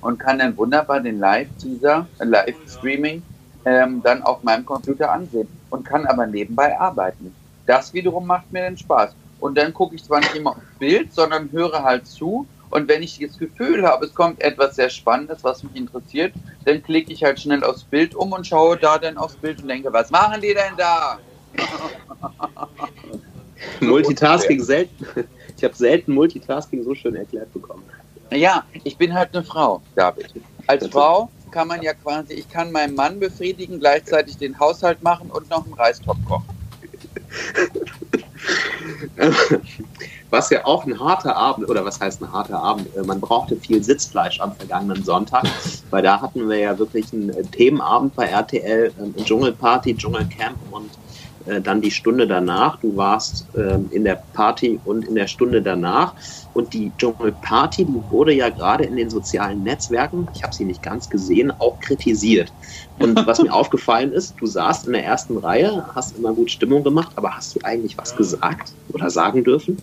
und 0.00 0.18
kann 0.18 0.38
dann 0.38 0.56
wunderbar 0.56 1.00
den 1.00 1.18
Live-Teaser, 1.18 2.06
äh, 2.18 2.24
Live-Streaming 2.24 3.22
ähm, 3.64 4.02
dann 4.02 4.22
auf 4.22 4.42
meinem 4.42 4.66
Computer 4.66 5.12
ansehen 5.12 5.48
und 5.70 5.84
kann 5.84 6.06
aber 6.06 6.26
nebenbei 6.26 6.78
arbeiten. 6.78 7.34
Das 7.66 7.94
wiederum 7.94 8.26
macht 8.26 8.52
mir 8.52 8.62
den 8.62 8.76
Spaß 8.76 9.14
und 9.44 9.58
dann 9.58 9.74
gucke 9.74 9.94
ich 9.94 10.02
zwar 10.02 10.20
nicht 10.20 10.34
immer 10.34 10.52
aufs 10.52 10.78
Bild, 10.78 11.12
sondern 11.12 11.52
höre 11.52 11.82
halt 11.82 12.06
zu. 12.06 12.46
Und 12.70 12.88
wenn 12.88 13.02
ich 13.02 13.18
das 13.18 13.38
Gefühl 13.38 13.86
habe, 13.86 14.06
es 14.06 14.14
kommt 14.14 14.40
etwas 14.40 14.76
sehr 14.76 14.88
Spannendes, 14.88 15.44
was 15.44 15.62
mich 15.62 15.76
interessiert, 15.76 16.32
dann 16.64 16.82
klicke 16.82 17.12
ich 17.12 17.22
halt 17.22 17.38
schnell 17.38 17.62
aufs 17.62 17.84
Bild 17.84 18.14
um 18.14 18.32
und 18.32 18.46
schaue 18.46 18.78
da 18.78 18.96
dann 18.96 19.18
aufs 19.18 19.36
Bild 19.36 19.60
und 19.60 19.68
denke, 19.68 19.92
was 19.92 20.10
machen 20.10 20.40
die 20.40 20.54
denn 20.54 20.72
da? 20.78 21.18
Multitasking 23.80 24.62
selten. 24.62 25.06
Ich 25.56 25.62
habe 25.62 25.74
selten 25.74 26.14
Multitasking 26.14 26.82
so 26.82 26.94
schön 26.94 27.14
erklärt 27.14 27.52
bekommen. 27.52 27.84
Ja, 28.32 28.64
ich 28.82 28.96
bin 28.96 29.14
halt 29.14 29.34
eine 29.34 29.44
Frau, 29.44 29.80
David. 29.94 30.34
Als 30.66 30.88
Frau 30.88 31.30
kann 31.52 31.68
man 31.68 31.80
ja 31.80 31.94
quasi, 31.94 32.32
ich 32.32 32.48
kann 32.48 32.72
meinen 32.72 32.96
Mann 32.96 33.20
befriedigen, 33.20 33.78
gleichzeitig 33.78 34.36
den 34.36 34.58
Haushalt 34.58 35.02
machen 35.02 35.30
und 35.30 35.48
noch 35.50 35.64
einen 35.64 35.74
Reistopf 35.74 36.18
kochen. 36.26 36.48
Was 40.30 40.50
ja 40.50 40.64
auch 40.64 40.84
ein 40.84 40.98
harter 40.98 41.36
Abend, 41.36 41.68
oder 41.68 41.84
was 41.84 42.00
heißt 42.00 42.20
ein 42.20 42.32
harter 42.32 42.60
Abend? 42.60 42.88
Äh, 42.96 43.02
man 43.02 43.20
brauchte 43.20 43.54
viel 43.54 43.84
Sitzfleisch 43.84 44.40
am 44.40 44.52
vergangenen 44.56 45.04
Sonntag, 45.04 45.44
weil 45.90 46.02
da 46.02 46.20
hatten 46.20 46.48
wir 46.48 46.58
ja 46.58 46.76
wirklich 46.76 47.12
einen 47.12 47.50
Themenabend 47.52 48.16
bei 48.16 48.26
RTL, 48.26 48.92
ähm, 49.00 49.14
Dschungelparty, 49.24 49.96
Dschungelcamp 49.96 50.56
und 50.72 50.90
äh, 51.46 51.60
dann 51.60 51.80
die 51.80 51.90
Stunde 51.90 52.26
danach. 52.26 52.78
Du 52.80 52.96
warst 52.96 53.46
ähm, 53.56 53.88
in 53.90 54.04
der 54.04 54.22
Party 54.32 54.80
und 54.84 55.06
in 55.06 55.14
der 55.14 55.26
Stunde 55.26 55.60
danach. 55.60 56.14
Und 56.54 56.72
die 56.72 56.90
Dschungelparty, 56.96 57.84
die 57.84 58.02
wurde 58.10 58.32
ja 58.32 58.48
gerade 58.48 58.84
in 58.84 58.96
den 58.96 59.10
sozialen 59.10 59.62
Netzwerken, 59.62 60.28
ich 60.34 60.42
habe 60.42 60.54
sie 60.54 60.64
nicht 60.64 60.82
ganz 60.82 61.10
gesehen, 61.10 61.50
auch 61.50 61.78
kritisiert. 61.80 62.52
Und 62.98 63.16
was 63.26 63.42
mir 63.42 63.52
aufgefallen 63.52 64.12
ist, 64.12 64.34
du 64.40 64.46
saßt 64.46 64.86
in 64.86 64.92
der 64.94 65.04
ersten 65.04 65.36
Reihe, 65.36 65.84
hast 65.94 66.16
immer 66.16 66.32
gut 66.32 66.50
Stimmung 66.50 66.82
gemacht, 66.82 67.12
aber 67.16 67.36
hast 67.36 67.56
du 67.56 67.60
eigentlich 67.64 67.98
was 67.98 68.16
gesagt 68.16 68.72
oder 68.92 69.10
sagen 69.10 69.44
dürfen? 69.44 69.78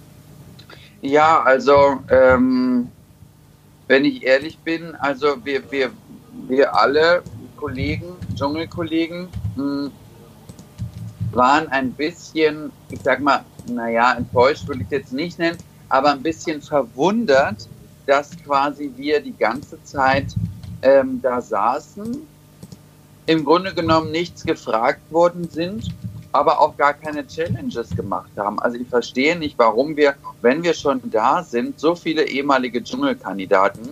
Ja, 1.01 1.41
also 1.41 1.99
ähm, 2.09 2.87
wenn 3.87 4.05
ich 4.05 4.23
ehrlich 4.23 4.57
bin, 4.59 4.95
also 4.95 5.35
wir, 5.43 5.69
wir, 5.71 5.91
wir 6.47 6.75
alle 6.75 7.23
Kollegen, 7.57 8.15
Dschungelkollegen, 8.35 9.27
hm, 9.55 9.91
waren 11.35 11.67
ein 11.69 11.91
bisschen, 11.91 12.71
ich 12.89 12.99
sag 13.01 13.21
mal, 13.21 13.43
naja, 13.67 14.13
enttäuscht 14.13 14.67
würde 14.67 14.83
ich 14.83 14.89
jetzt 14.89 15.13
nicht 15.13 15.39
nennen, 15.39 15.57
aber 15.89 16.11
ein 16.11 16.21
bisschen 16.21 16.61
verwundert, 16.61 17.67
dass 18.05 18.31
quasi 18.45 18.91
wir 18.95 19.21
die 19.21 19.35
ganze 19.35 19.81
Zeit 19.83 20.35
ähm, 20.81 21.19
da 21.21 21.41
saßen, 21.41 22.27
im 23.27 23.45
Grunde 23.45 23.73
genommen 23.73 24.11
nichts 24.11 24.43
gefragt 24.43 25.11
worden 25.11 25.47
sind 25.49 25.91
aber 26.31 26.59
auch 26.59 26.77
gar 26.77 26.93
keine 26.93 27.27
Challenges 27.27 27.89
gemacht 27.95 28.31
haben. 28.37 28.59
Also 28.59 28.77
ich 28.77 28.87
verstehe 28.87 29.37
nicht, 29.37 29.57
warum 29.57 29.97
wir, 29.97 30.15
wenn 30.41 30.63
wir 30.63 30.73
schon 30.73 31.01
da 31.11 31.43
sind, 31.43 31.79
so 31.79 31.95
viele 31.95 32.27
ehemalige 32.27 32.83
Dschungelkandidaten, 32.83 33.89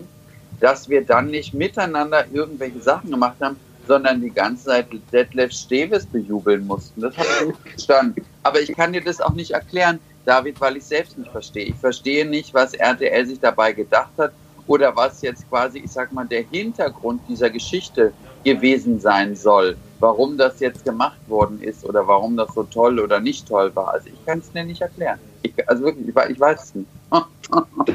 dass 0.59 0.89
wir 0.89 1.05
dann 1.05 1.27
nicht 1.27 1.53
miteinander 1.53 2.25
irgendwelche 2.31 2.81
Sachen 2.81 3.11
gemacht 3.11 3.37
haben, 3.41 3.57
sondern 3.89 4.21
die 4.21 4.29
ganze 4.29 4.65
Zeit 4.65 4.85
Detlef 5.11 5.51
Steves 5.51 6.05
bejubeln 6.05 6.67
mussten. 6.67 7.01
Das 7.01 7.17
habe 7.17 7.27
ich 7.41 7.47
nicht 7.47 7.69
verstanden. 7.71 8.21
Aber 8.43 8.61
ich 8.61 8.71
kann 8.75 8.93
dir 8.93 9.03
das 9.03 9.19
auch 9.19 9.33
nicht 9.33 9.49
erklären, 9.49 9.99
David, 10.25 10.61
weil 10.61 10.77
ich 10.77 10.85
selbst 10.85 11.17
nicht 11.17 11.31
verstehe. 11.31 11.65
Ich 11.65 11.75
verstehe 11.75 12.23
nicht, 12.23 12.53
was 12.53 12.75
RTL 12.75 13.25
sich 13.25 13.39
dabei 13.39 13.71
gedacht 13.73 14.11
hat 14.19 14.31
oder 14.67 14.95
was 14.95 15.23
jetzt 15.23 15.49
quasi, 15.49 15.79
ich 15.79 15.91
sag 15.91 16.11
mal, 16.11 16.27
der 16.27 16.43
Hintergrund 16.43 17.19
dieser 17.27 17.49
Geschichte 17.49 18.13
gewesen 18.43 18.99
sein 18.99 19.35
soll. 19.35 19.75
Warum 19.99 20.37
das 20.37 20.59
jetzt 20.59 20.85
gemacht 20.85 21.19
worden 21.27 21.59
ist 21.59 21.83
oder 21.83 22.07
warum 22.07 22.37
das 22.37 22.53
so 22.53 22.61
toll 22.65 22.99
oder 22.99 23.19
nicht 23.19 23.47
toll 23.47 23.75
war. 23.75 23.93
Also 23.95 24.09
ich 24.09 24.25
kann 24.27 24.37
es 24.37 24.51
dir 24.51 24.65
nicht 24.65 24.81
erklären. 24.81 25.19
Also 25.67 25.83
wirklich, 25.83 26.07
ich, 26.07 26.15
ich 26.29 26.39
weiß 26.39 26.63
es 26.63 26.75
nicht. 26.75 26.87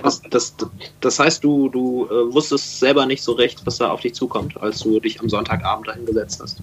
das, 0.02 0.22
das, 0.30 0.54
das, 1.00 1.18
heißt, 1.18 1.44
du, 1.44 1.68
du 1.68 2.06
äh, 2.06 2.32
wusstest 2.32 2.80
selber 2.80 3.06
nicht 3.06 3.22
so 3.22 3.32
recht, 3.32 3.64
was 3.64 3.78
da 3.78 3.90
auf 3.90 4.00
dich 4.00 4.14
zukommt, 4.14 4.60
als 4.60 4.80
du 4.80 5.00
dich 5.00 5.20
am 5.20 5.28
Sonntagabend 5.28 5.88
dahingesetzt 5.88 6.40
hast. 6.42 6.62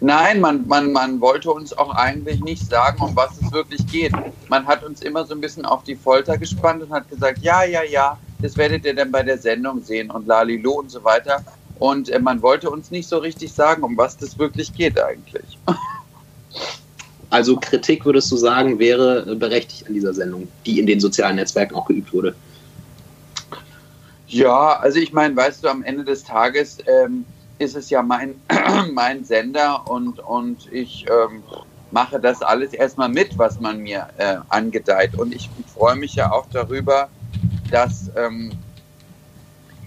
Nein, 0.00 0.40
man, 0.40 0.66
man, 0.68 0.92
man 0.92 1.20
wollte 1.20 1.50
uns 1.50 1.76
auch 1.76 1.94
eigentlich 1.94 2.40
nicht 2.40 2.64
sagen, 2.66 3.02
um 3.02 3.16
was 3.16 3.30
es 3.40 3.52
wirklich 3.52 3.86
geht. 3.86 4.12
Man 4.48 4.66
hat 4.66 4.84
uns 4.84 5.02
immer 5.02 5.24
so 5.24 5.34
ein 5.34 5.40
bisschen 5.40 5.64
auf 5.66 5.82
die 5.84 5.96
Folter 5.96 6.38
gespannt 6.38 6.82
und 6.82 6.90
hat 6.90 7.08
gesagt, 7.10 7.38
ja, 7.42 7.64
ja, 7.64 7.82
ja, 7.82 8.16
das 8.40 8.56
werdet 8.56 8.84
ihr 8.84 8.94
dann 8.94 9.10
bei 9.10 9.22
der 9.22 9.38
Sendung 9.38 9.82
sehen 9.82 10.10
und 10.10 10.26
Lalilo 10.26 10.72
und 10.72 10.90
so 10.90 11.02
weiter. 11.04 11.44
Und 11.78 12.08
äh, 12.08 12.18
man 12.18 12.40
wollte 12.42 12.70
uns 12.70 12.90
nicht 12.90 13.08
so 13.08 13.18
richtig 13.18 13.52
sagen, 13.52 13.82
um 13.82 13.96
was 13.96 14.16
das 14.16 14.38
wirklich 14.38 14.72
geht 14.72 15.00
eigentlich. 15.00 15.58
Also 17.30 17.56
Kritik 17.56 18.04
würdest 18.04 18.30
du 18.32 18.36
sagen, 18.36 18.78
wäre 18.78 19.24
äh, 19.30 19.34
berechtigt 19.36 19.86
an 19.86 19.94
dieser 19.94 20.12
Sendung, 20.12 20.48
die 20.66 20.80
in 20.80 20.86
den 20.86 21.00
sozialen 21.00 21.36
Netzwerken 21.36 21.74
auch 21.76 21.86
geübt 21.86 22.12
wurde. 22.12 22.34
Ja, 24.26 24.78
also 24.78 24.98
ich 24.98 25.12
meine, 25.12 25.34
weißt 25.36 25.64
du, 25.64 25.68
am 25.68 25.82
Ende 25.82 26.04
des 26.04 26.24
Tages 26.24 26.78
ähm, 26.86 27.24
ist 27.58 27.76
es 27.76 27.90
ja 27.90 28.02
mein, 28.02 28.34
mein 28.92 29.24
Sender 29.24 29.88
und, 29.88 30.18
und 30.20 30.72
ich 30.72 31.06
ähm, 31.08 31.42
mache 31.90 32.20
das 32.20 32.42
alles 32.42 32.72
erstmal 32.72 33.08
mit, 33.08 33.38
was 33.38 33.60
man 33.60 33.78
mir 33.78 34.08
äh, 34.18 34.36
angedeiht. 34.48 35.16
Und 35.16 35.34
ich, 35.34 35.48
freue 35.74 35.96
mich 35.96 36.14
ja 36.14 36.30
auch 36.30 36.46
darüber, 36.52 37.08
dass 37.70 38.10
ähm, 38.16 38.52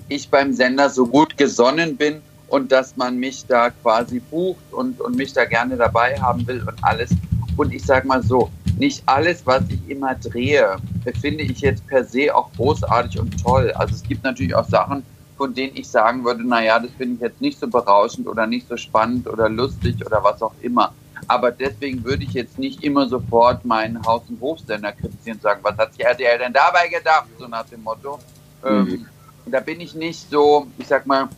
ich 0.08 0.30
beim 0.30 0.54
Sender 0.54 0.90
so 0.90 1.06
gut 1.06 1.38
gesonnen 1.38 1.98
bin 1.98 2.22
und 2.48 2.72
dass 2.72 2.96
man 2.98 3.18
mich 3.18 3.46
da 3.48 3.70
quasi 3.70 4.20
bucht 4.20 4.72
und, 4.72 5.00
und 5.02 5.16
mich 5.16 5.34
da 5.34 5.46
gerne 5.46 5.76
dabei 5.76 6.20
haben 6.20 6.46
will 6.48 6.62
und 6.62 6.84
alles. 6.84 7.12
Und 7.58 7.74
ich 7.74 7.84
sage 7.86 8.08
mal 8.08 8.24
so, 8.24 8.50
nicht 8.78 9.04
alles, 9.06 9.46
was 9.46 9.63
ich 9.70 9.89
immer 9.89 10.16
drehe, 10.16 10.78
finde 11.22 11.44
ich 11.44 11.62
jetzt 11.62 11.86
per 11.88 12.04
se 12.04 12.34
auch 12.34 12.52
großartig 12.54 13.20
und 13.20 13.42
toll. 13.42 13.72
Also 13.76 13.96
es 13.96 14.04
gibt 14.04 14.24
natürlich 14.24 14.56
auch 14.56 14.68
Sachen, 14.68 15.04
von 15.38 15.54
denen 15.54 15.76
ich 15.76 15.88
sagen 15.88 16.24
würde, 16.24 16.48
naja, 16.48 16.80
das 16.80 16.92
finde 16.98 17.16
ich 17.16 17.22
jetzt 17.22 17.42
nicht 17.42 17.60
so 17.60 17.68
berauschend 17.68 18.28
oder 18.28 18.48
nicht 18.48 18.68
so 18.68 18.78
spannend 18.78 19.28
oder 19.28 19.50
lustig 19.50 20.04
oder 20.06 20.24
was 20.24 20.42
auch 20.42 20.54
immer. 20.62 20.94
Aber 21.28 21.52
deswegen 21.52 22.04
würde 22.04 22.24
ich 22.24 22.34
jetzt 22.34 22.60
nicht 22.60 22.84
immer 22.84 23.08
sofort 23.08 23.63
meinen 23.63 24.04
Haus- 24.06 24.24
und 24.30 24.42
Hofsender 24.42 24.92
kritisieren 24.92 25.38
und 25.38 25.44
sagen, 25.44 25.60
was 25.63 25.78
hat 25.78 25.94
sich 25.94 26.04
RTL 26.04 26.38
denn 26.39 26.54
dabei 26.54 26.88
gedacht? 26.88 27.28
So 27.39 27.48
nach 27.48 27.66
dem 27.66 27.84
Motto. 27.84 28.20
Ähm, 28.66 28.84
mhm. 28.84 29.06
Da 29.46 29.60
bin 29.60 29.80
ich 29.82 29.94
nicht 29.94 30.30
so, 30.30 30.68
ich 30.78 30.88
sag 30.88 31.06
mal, 31.06 31.30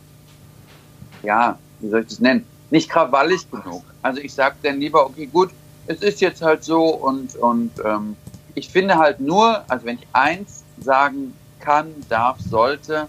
ja, 1.22 1.58
wie 1.80 1.88
soll 1.88 2.00
ich 2.00 2.08
das 2.08 2.20
nennen? 2.20 2.46
Nicht 2.70 2.88
krawallig 2.88 3.48
genug. 3.50 3.84
Also 4.02 4.20
ich 4.20 4.32
sage 4.32 4.56
dann 4.62 4.80
lieber, 4.80 5.06
okay, 5.06 5.26
gut, 5.26 5.50
es 5.86 6.02
ist 6.02 6.20
jetzt 6.20 6.42
halt 6.42 6.64
so 6.64 6.84
und, 6.84 7.36
und 7.36 7.72
ähm, 7.84 8.16
ich 8.54 8.68
finde 8.68 8.96
halt 8.96 9.20
nur, 9.20 9.62
also 9.68 9.86
wenn 9.86 9.96
ich 9.96 10.06
eins 10.12 10.64
sagen 10.80 11.34
kann, 11.60 11.88
darf, 12.08 12.38
sollte, 12.40 13.06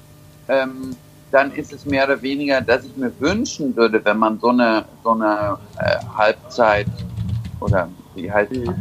ähm, 0.47 0.95
dann 1.31 1.53
ist 1.53 1.73
es 1.73 1.85
mehr 1.85 2.05
oder 2.05 2.21
weniger, 2.21 2.61
dass 2.61 2.85
ich 2.85 2.95
mir 2.95 3.11
wünschen 3.19 3.75
würde, 3.75 4.03
wenn 4.03 4.17
man 4.17 4.39
so 4.39 4.49
eine, 4.49 4.85
so 5.03 5.11
eine 5.11 5.57
äh, 5.77 5.97
Halbzeit 6.15 6.87
oder 7.59 7.89
wie 8.15 8.31
heißt 8.31 8.51
mhm. 8.51 8.75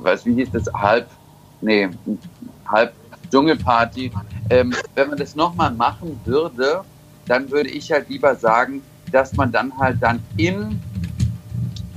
weiß 0.00 0.24
wie 0.26 0.34
hieß 0.34 0.50
das, 0.52 0.72
halb, 0.72 1.06
nee, 1.60 1.88
halb 2.66 2.92
Dschungelparty, 3.30 4.10
ähm, 4.50 4.74
wenn 4.94 5.08
man 5.08 5.18
das 5.18 5.34
nochmal 5.34 5.70
machen 5.70 6.20
würde, 6.24 6.82
dann 7.26 7.50
würde 7.50 7.70
ich 7.70 7.90
halt 7.92 8.08
lieber 8.08 8.34
sagen, 8.34 8.82
dass 9.10 9.34
man 9.34 9.52
dann 9.52 9.76
halt 9.78 9.98
dann 10.00 10.22
in, 10.36 10.80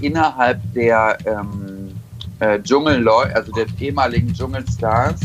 innerhalb 0.02 0.60
der 0.74 1.18
ähm, 1.26 1.96
äh, 2.40 2.60
Dschungel, 2.62 3.08
also 3.08 3.52
der 3.52 3.66
ehemaligen 3.80 4.34
Dschungelstars, 4.34 5.20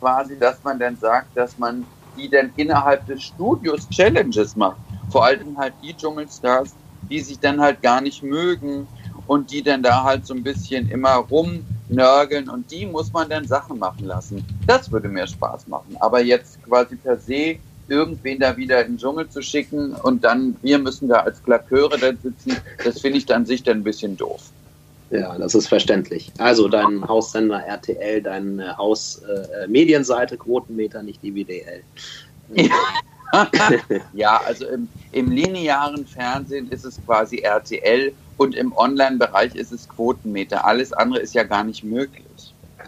quasi, 0.00 0.38
dass 0.38 0.62
man 0.62 0.78
dann 0.78 0.96
sagt, 0.96 1.36
dass 1.36 1.58
man 1.58 1.86
die 2.16 2.28
dann 2.28 2.52
innerhalb 2.56 3.06
des 3.06 3.22
Studios 3.22 3.88
Challenges 3.88 4.54
macht. 4.54 4.76
Vor 5.10 5.24
allem 5.24 5.56
halt 5.58 5.74
die 5.82 5.96
Dschungelstars, 5.96 6.74
die 7.10 7.20
sich 7.20 7.38
dann 7.40 7.60
halt 7.60 7.82
gar 7.82 8.00
nicht 8.00 8.22
mögen 8.22 8.86
und 9.26 9.50
die 9.50 9.62
dann 9.62 9.82
da 9.82 10.04
halt 10.04 10.26
so 10.26 10.34
ein 10.34 10.42
bisschen 10.42 10.88
immer 10.90 11.14
rumnörgeln 11.14 12.48
und 12.48 12.70
die 12.70 12.86
muss 12.86 13.12
man 13.12 13.28
dann 13.28 13.46
Sachen 13.46 13.78
machen 13.78 14.04
lassen. 14.04 14.44
Das 14.66 14.90
würde 14.90 15.08
mir 15.08 15.26
Spaß 15.26 15.66
machen. 15.66 15.96
Aber 16.00 16.22
jetzt 16.22 16.62
quasi 16.62 16.96
per 16.96 17.18
se 17.18 17.56
irgendwen 17.88 18.38
da 18.38 18.56
wieder 18.56 18.84
in 18.84 18.92
den 18.92 18.98
Dschungel 18.98 19.28
zu 19.28 19.42
schicken 19.42 19.92
und 19.92 20.24
dann 20.24 20.56
wir 20.62 20.78
müssen 20.78 21.08
da 21.08 21.20
als 21.20 21.42
Klaköre 21.42 21.98
da 21.98 22.10
sitzen, 22.10 22.56
das 22.84 23.00
finde 23.00 23.18
ich 23.18 23.26
dann 23.26 23.46
sich 23.46 23.62
dann 23.62 23.78
ein 23.78 23.84
bisschen 23.84 24.16
doof. 24.16 24.42
Ja, 25.10 25.36
das 25.38 25.54
ist 25.54 25.68
verständlich. 25.68 26.32
Also 26.38 26.68
dein 26.68 27.06
Haussender 27.06 27.60
RTL, 27.60 28.22
deine 28.22 28.76
Hausmedienseite, 28.76 30.34
äh, 30.34 30.38
Quotenmeter, 30.38 31.02
nicht 31.02 31.22
die 31.22 31.34
WDL. 31.34 31.82
ja, 34.12 34.40
also 34.44 34.66
im, 34.66 34.88
im, 35.12 35.30
linearen 35.30 36.06
Fernsehen 36.06 36.68
ist 36.70 36.84
es 36.84 36.98
quasi 37.04 37.38
RTL 37.38 38.12
und 38.38 38.54
im 38.54 38.72
Online-Bereich 38.76 39.54
ist 39.54 39.72
es 39.72 39.88
Quotenmeter. 39.88 40.64
Alles 40.64 40.92
andere 40.92 41.20
ist 41.20 41.34
ja 41.34 41.44
gar 41.44 41.64
nicht 41.64 41.84
möglich. 41.84 42.24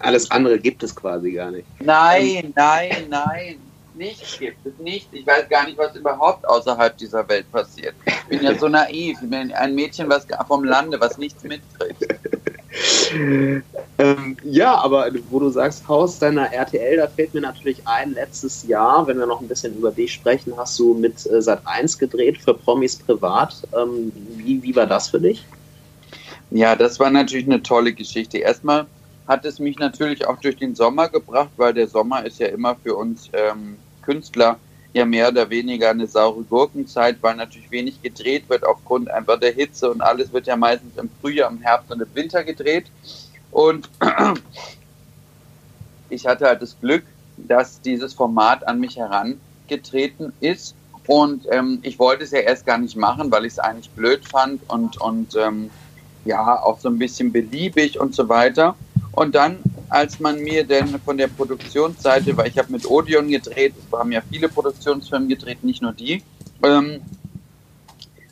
Alles 0.01 0.31
andere 0.31 0.59
gibt 0.59 0.83
es 0.83 0.95
quasi 0.95 1.33
gar 1.33 1.51
nicht. 1.51 1.67
Nein, 1.81 2.53
nein, 2.55 3.07
nein 3.09 3.57
nichts 3.97 4.39
gibt 4.39 4.65
es 4.65 4.79
nichts. 4.79 5.09
Ich 5.13 5.27
weiß 5.27 5.49
gar 5.49 5.67
nicht, 5.67 5.79
was 5.79 5.95
überhaupt 5.97 6.47
außerhalb 6.47 6.97
dieser 6.97 7.29
Welt 7.29 7.51
passiert. 7.51 7.95
Ich 8.07 8.39
bin 8.39 8.43
ja 8.43 8.55
so 8.57 8.69
naiv. 8.69 9.19
Ich 9.23 9.31
bin 9.31 9.53
ein 9.53 9.75
Mädchen 9.75 10.09
was 10.09 10.27
vom 10.47 10.65
Lande, 10.65 11.01
was 11.01 11.19
nichts 11.19 11.43
mitkriegt. 11.43 12.07
ähm, 13.99 14.37
ja, 14.45 14.75
aber 14.75 15.11
wo 15.31 15.41
du 15.41 15.49
sagst, 15.51 15.89
Haus 15.89 16.19
deiner 16.19 16.53
RTL, 16.53 16.97
da 16.97 17.07
fällt 17.09 17.33
mir 17.33 17.41
natürlich 17.41 17.87
ein, 17.87 18.13
letztes 18.13 18.67
Jahr, 18.67 19.07
wenn 19.07 19.19
wir 19.19 19.27
noch 19.27 19.41
ein 19.41 19.49
bisschen 19.49 19.75
über 19.77 19.91
dich 19.91 20.13
sprechen, 20.13 20.53
hast 20.57 20.79
du 20.79 20.95
mit 20.95 21.27
äh, 21.27 21.41
Sat 21.41 21.63
1 21.65 21.99
gedreht 21.99 22.39
für 22.39 22.55
Promis 22.55 22.97
Privat. 22.97 23.63
Ähm, 23.75 24.13
wie, 24.37 24.63
wie 24.63 24.77
war 24.77 24.87
das 24.87 25.09
für 25.09 25.21
dich? 25.21 25.45
Ja, 26.51 26.77
das 26.77 27.01
war 27.01 27.11
natürlich 27.11 27.47
eine 27.47 27.63
tolle 27.63 27.93
Geschichte. 27.93 28.39
Erstmal 28.39 28.87
hat 29.27 29.45
es 29.45 29.59
mich 29.59 29.79
natürlich 29.79 30.27
auch 30.27 30.39
durch 30.41 30.57
den 30.57 30.75
Sommer 30.75 31.09
gebracht, 31.09 31.51
weil 31.57 31.75
der 31.75 31.89
Sommer 31.89 32.25
ist 32.25 32.39
ja 32.39 32.47
immer 32.49 32.77
für 32.77 32.95
uns 32.95 33.29
ähm, 33.33 33.77
Künstler 34.07 34.59
ja 34.92 35.05
mehr 35.05 35.29
oder 35.29 35.51
weniger 35.51 35.90
eine 35.90 36.07
saure 36.07 36.42
Gurkenzeit, 36.42 37.19
weil 37.21 37.37
natürlich 37.37 37.71
wenig 37.71 38.01
gedreht 38.01 38.49
wird 38.49 38.64
aufgrund 38.64 39.11
einfach 39.11 39.38
der 39.38 39.53
Hitze 39.53 39.90
und 39.90 40.01
alles 40.01 40.33
wird 40.33 40.47
ja 40.47 40.57
meistens 40.57 40.97
im 40.97 41.11
Frühjahr, 41.21 41.51
im 41.51 41.61
Herbst 41.61 41.92
und 41.92 42.01
im 42.01 42.14
Winter 42.14 42.42
gedreht. 42.45 42.87
Und 43.51 43.90
ich 46.09 46.27
hatte 46.27 46.47
halt 46.47 46.62
das 46.62 46.81
Glück, 46.81 47.05
dass 47.37 47.81
dieses 47.83 48.14
Format 48.14 48.66
an 48.66 48.81
mich 48.81 48.97
herangetreten 48.97 50.33
ist. 50.40 50.75
Und 51.07 51.47
ähm, 51.51 51.79
ich 51.83 51.99
wollte 51.99 52.25
es 52.25 52.31
ja 52.31 52.40
erst 52.40 52.64
gar 52.64 52.79
nicht 52.79 52.97
machen, 52.97 53.31
weil 53.31 53.45
ich 53.45 53.53
es 53.53 53.59
eigentlich 53.59 53.90
blöd 53.90 54.27
fand 54.27 54.61
und, 54.69 55.01
und 55.01 55.37
ähm, 55.37 55.71
ja, 56.25 56.61
auch 56.61 56.81
so 56.81 56.88
ein 56.88 56.99
bisschen 56.99 57.33
beliebig 57.33 58.01
und 58.01 58.14
so 58.14 58.29
weiter. 58.29 58.75
Und 59.12 59.35
dann 59.35 59.59
als 59.88 60.20
man 60.20 60.40
mir 60.40 60.64
denn 60.64 60.99
von 61.01 61.16
der 61.16 61.29
Produktionsseite, 61.29 62.37
weil 62.37 62.49
ich 62.49 62.59
habe 62.59 62.72
mit 62.72 62.88
Odeon 62.88 63.29
gedreht, 63.29 63.75
es 63.79 63.99
haben 63.99 64.12
ja 64.12 64.20
viele 64.31 64.49
Produktionsfirmen 64.49 65.29
gedreht, 65.29 65.62
nicht 65.62 65.83
nur 65.83 65.92
die, 65.92 66.22
ähm, 66.62 67.01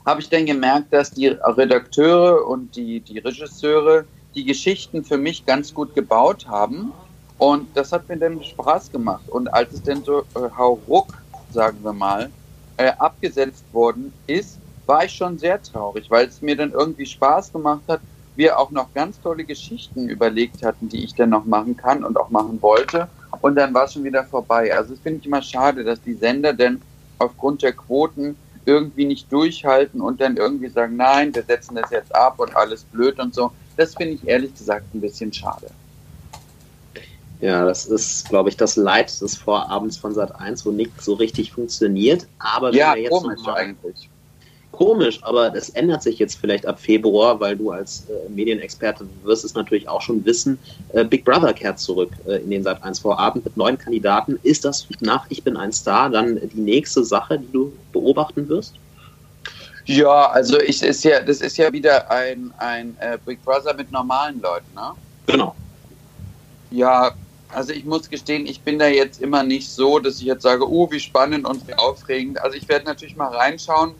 habe 0.04 0.20
ich 0.20 0.28
dann 0.28 0.46
gemerkt, 0.46 0.92
dass 0.92 1.10
die 1.10 1.28
Redakteure 1.28 2.46
und 2.46 2.76
die, 2.76 3.00
die 3.00 3.18
Regisseure 3.18 4.04
die 4.34 4.44
Geschichten 4.44 5.04
für 5.04 5.16
mich 5.16 5.46
ganz 5.46 5.72
gut 5.72 5.94
gebaut 5.94 6.46
haben. 6.48 6.92
Und 7.38 7.68
das 7.74 7.92
hat 7.92 8.08
mir 8.08 8.16
dann 8.16 8.42
Spaß 8.42 8.92
gemacht. 8.92 9.28
Und 9.28 9.48
als 9.52 9.72
es 9.72 9.82
dann 9.82 10.04
so 10.04 10.20
äh, 10.34 10.50
hauruck, 10.56 11.14
sagen 11.52 11.78
wir 11.82 11.92
mal, 11.92 12.30
äh, 12.76 12.90
abgesetzt 12.98 13.64
worden 13.72 14.12
ist, 14.26 14.58
war 14.86 15.04
ich 15.04 15.12
schon 15.12 15.38
sehr 15.38 15.62
traurig, 15.62 16.10
weil 16.10 16.26
es 16.26 16.42
mir 16.42 16.56
dann 16.56 16.72
irgendwie 16.72 17.06
Spaß 17.06 17.52
gemacht 17.52 17.82
hat, 17.88 18.00
wir 18.36 18.58
auch 18.58 18.70
noch 18.70 18.92
ganz 18.94 19.20
tolle 19.20 19.44
Geschichten 19.44 20.08
überlegt 20.08 20.64
hatten, 20.64 20.88
die 20.88 21.04
ich 21.04 21.14
dann 21.14 21.30
noch 21.30 21.44
machen 21.44 21.76
kann 21.76 22.04
und 22.04 22.16
auch 22.18 22.30
machen 22.30 22.60
wollte. 22.60 23.08
Und 23.40 23.56
dann 23.56 23.74
war 23.74 23.84
es 23.84 23.92
schon 23.92 24.04
wieder 24.04 24.24
vorbei. 24.24 24.74
Also 24.74 24.94
es 24.94 25.00
finde 25.00 25.20
ich 25.20 25.26
immer 25.26 25.42
schade, 25.42 25.84
dass 25.84 26.00
die 26.02 26.14
Sender 26.14 26.52
denn 26.52 26.80
aufgrund 27.18 27.62
der 27.62 27.72
Quoten 27.72 28.36
irgendwie 28.66 29.04
nicht 29.04 29.30
durchhalten 29.30 30.00
und 30.00 30.20
dann 30.20 30.36
irgendwie 30.36 30.68
sagen, 30.68 30.96
nein, 30.96 31.34
wir 31.34 31.42
setzen 31.42 31.74
das 31.74 31.90
jetzt 31.90 32.14
ab 32.14 32.38
und 32.38 32.56
alles 32.56 32.84
blöd 32.84 33.18
und 33.18 33.34
so. 33.34 33.52
Das 33.76 33.94
finde 33.94 34.14
ich 34.14 34.26
ehrlich 34.26 34.54
gesagt 34.54 34.94
ein 34.94 35.00
bisschen 35.00 35.32
schade. 35.32 35.66
Ja, 37.40 37.64
das 37.64 37.86
ist, 37.86 38.28
glaube 38.28 38.48
ich, 38.48 38.56
das 38.56 38.76
Leid 38.76 39.20
des 39.20 39.36
Vorabends 39.36 39.98
von 39.98 40.14
Sat 40.14 40.40
1, 40.40 40.64
wo 40.64 40.70
nichts 40.70 41.04
so 41.04 41.14
richtig 41.14 41.52
funktioniert. 41.52 42.26
Aber 42.38 42.72
ja, 42.72 42.96
jetzt 42.96 43.10
komisch 43.10 43.46
eigentlich. 43.46 44.08
Komisch, 44.76 45.18
aber 45.22 45.50
das 45.50 45.70
ändert 45.70 46.02
sich 46.02 46.18
jetzt 46.18 46.36
vielleicht 46.36 46.66
ab 46.66 46.80
Februar, 46.80 47.38
weil 47.40 47.56
du 47.56 47.70
als 47.70 48.06
äh, 48.08 48.28
Medienexperte 48.28 49.06
wirst 49.22 49.44
es 49.44 49.54
natürlich 49.54 49.88
auch 49.88 50.02
schon 50.02 50.24
wissen. 50.24 50.58
Äh, 50.92 51.04
Big 51.04 51.24
Brother 51.24 51.52
kehrt 51.52 51.78
zurück 51.78 52.10
äh, 52.26 52.36
in 52.36 52.50
den 52.50 52.62
Sat 52.62 52.82
1 52.82 52.98
Vorabend 52.98 53.44
mit 53.44 53.56
neuen 53.56 53.78
Kandidaten. 53.78 54.38
Ist 54.42 54.64
das 54.64 54.86
nach 55.00 55.26
Ich 55.28 55.42
bin 55.42 55.56
ein 55.56 55.72
Star 55.72 56.10
dann 56.10 56.40
die 56.52 56.60
nächste 56.60 57.04
Sache, 57.04 57.38
die 57.38 57.52
du 57.52 57.72
beobachten 57.92 58.48
wirst? 58.48 58.74
Ja, 59.86 60.30
also 60.30 60.58
ich 60.60 60.82
ist 60.82 61.04
ja, 61.04 61.20
das 61.20 61.40
ist 61.40 61.56
ja 61.56 61.72
wieder 61.72 62.10
ein, 62.10 62.52
ein 62.58 62.96
äh, 63.00 63.18
Big 63.24 63.44
Brother 63.44 63.74
mit 63.74 63.92
normalen 63.92 64.40
Leuten, 64.40 64.74
ne? 64.74 64.92
Genau. 65.26 65.54
Ja, 66.70 67.12
also 67.50 67.72
ich 67.72 67.84
muss 67.84 68.10
gestehen, 68.10 68.46
ich 68.46 68.60
bin 68.60 68.78
da 68.78 68.88
jetzt 68.88 69.20
immer 69.20 69.42
nicht 69.42 69.70
so, 69.70 69.98
dass 69.98 70.16
ich 70.16 70.24
jetzt 70.24 70.42
sage, 70.42 70.68
oh, 70.68 70.90
wie 70.90 71.00
spannend 71.00 71.46
und 71.46 71.66
wie 71.68 71.74
aufregend. 71.74 72.40
Also 72.42 72.56
ich 72.56 72.68
werde 72.68 72.86
natürlich 72.86 73.16
mal 73.16 73.28
reinschauen, 73.34 73.94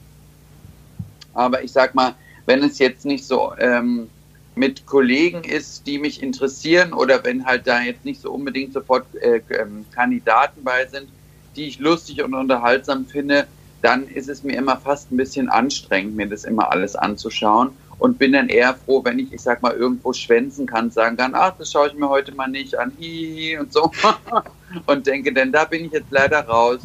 aber 1.35 1.63
ich 1.63 1.71
sag 1.71 1.93
mal, 1.93 2.15
wenn 2.45 2.63
es 2.63 2.79
jetzt 2.79 3.05
nicht 3.05 3.25
so 3.25 3.53
ähm, 3.59 4.09
mit 4.55 4.85
Kollegen 4.85 5.43
ist, 5.43 5.85
die 5.85 5.99
mich 5.99 6.23
interessieren 6.23 6.93
oder 6.93 7.23
wenn 7.23 7.45
halt 7.45 7.67
da 7.67 7.81
jetzt 7.81 8.05
nicht 8.05 8.21
so 8.21 8.31
unbedingt 8.31 8.73
sofort 8.73 9.05
äh, 9.15 9.41
ähm, 9.49 9.85
Kandidaten 9.93 10.63
bei 10.63 10.85
sind, 10.87 11.09
die 11.55 11.67
ich 11.67 11.79
lustig 11.79 12.23
und 12.23 12.33
unterhaltsam 12.33 13.05
finde, 13.05 13.47
dann 13.81 14.07
ist 14.07 14.29
es 14.29 14.43
mir 14.43 14.55
immer 14.55 14.77
fast 14.77 15.11
ein 15.11 15.17
bisschen 15.17 15.49
anstrengend, 15.49 16.15
mir 16.15 16.27
das 16.27 16.43
immer 16.43 16.71
alles 16.71 16.95
anzuschauen 16.95 17.71
und 17.99 18.17
bin 18.17 18.33
dann 18.33 18.49
eher 18.49 18.73
froh, 18.73 19.03
wenn 19.03 19.19
ich, 19.19 19.31
ich 19.31 19.41
sag 19.41 19.61
mal, 19.61 19.73
irgendwo 19.73 20.11
schwänzen 20.13 20.65
kann, 20.65 20.91
sagen 20.91 21.17
kann, 21.17 21.33
ach, 21.35 21.53
das 21.57 21.71
schaue 21.71 21.87
ich 21.87 21.93
mir 21.93 22.09
heute 22.09 22.33
mal 22.33 22.47
nicht 22.47 22.77
an, 22.77 22.91
hihi 22.97 23.57
und 23.57 23.71
so. 23.71 23.91
und 24.85 25.07
denke, 25.07 25.33
denn 25.33 25.51
da 25.51 25.65
bin 25.65 25.85
ich 25.85 25.91
jetzt 25.91 26.11
leider 26.11 26.41
raus. 26.41 26.81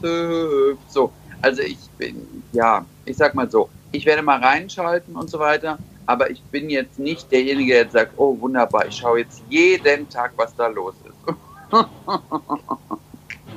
So, 0.89 1.13
also 1.43 1.63
ich 1.63 1.79
bin, 1.99 2.45
ja, 2.53 2.85
ich 3.05 3.17
sag 3.17 3.35
mal 3.35 3.51
so, 3.51 3.69
ich 3.93 4.07
werde 4.07 4.23
mal 4.23 4.39
reinschalten 4.39 5.17
und 5.17 5.31
so 5.31 5.39
weiter, 5.39 5.79
aber 6.07 6.31
ich 6.31 6.43
bin 6.43 6.71
jetzt 6.71 6.99
nicht 6.99 7.31
derjenige, 7.31 7.73
der 7.73 7.83
jetzt 7.83 7.93
sagt, 7.93 8.13
oh 8.17 8.37
wunderbar, 8.41 8.87
ich 8.87 8.97
schaue 8.97 9.21
jetzt 9.21 9.43
jeden 9.49 10.09
Tag, 10.09 10.33
was 10.37 10.55
da 10.57 10.67
los 10.67 10.95
ist. 11.05 11.15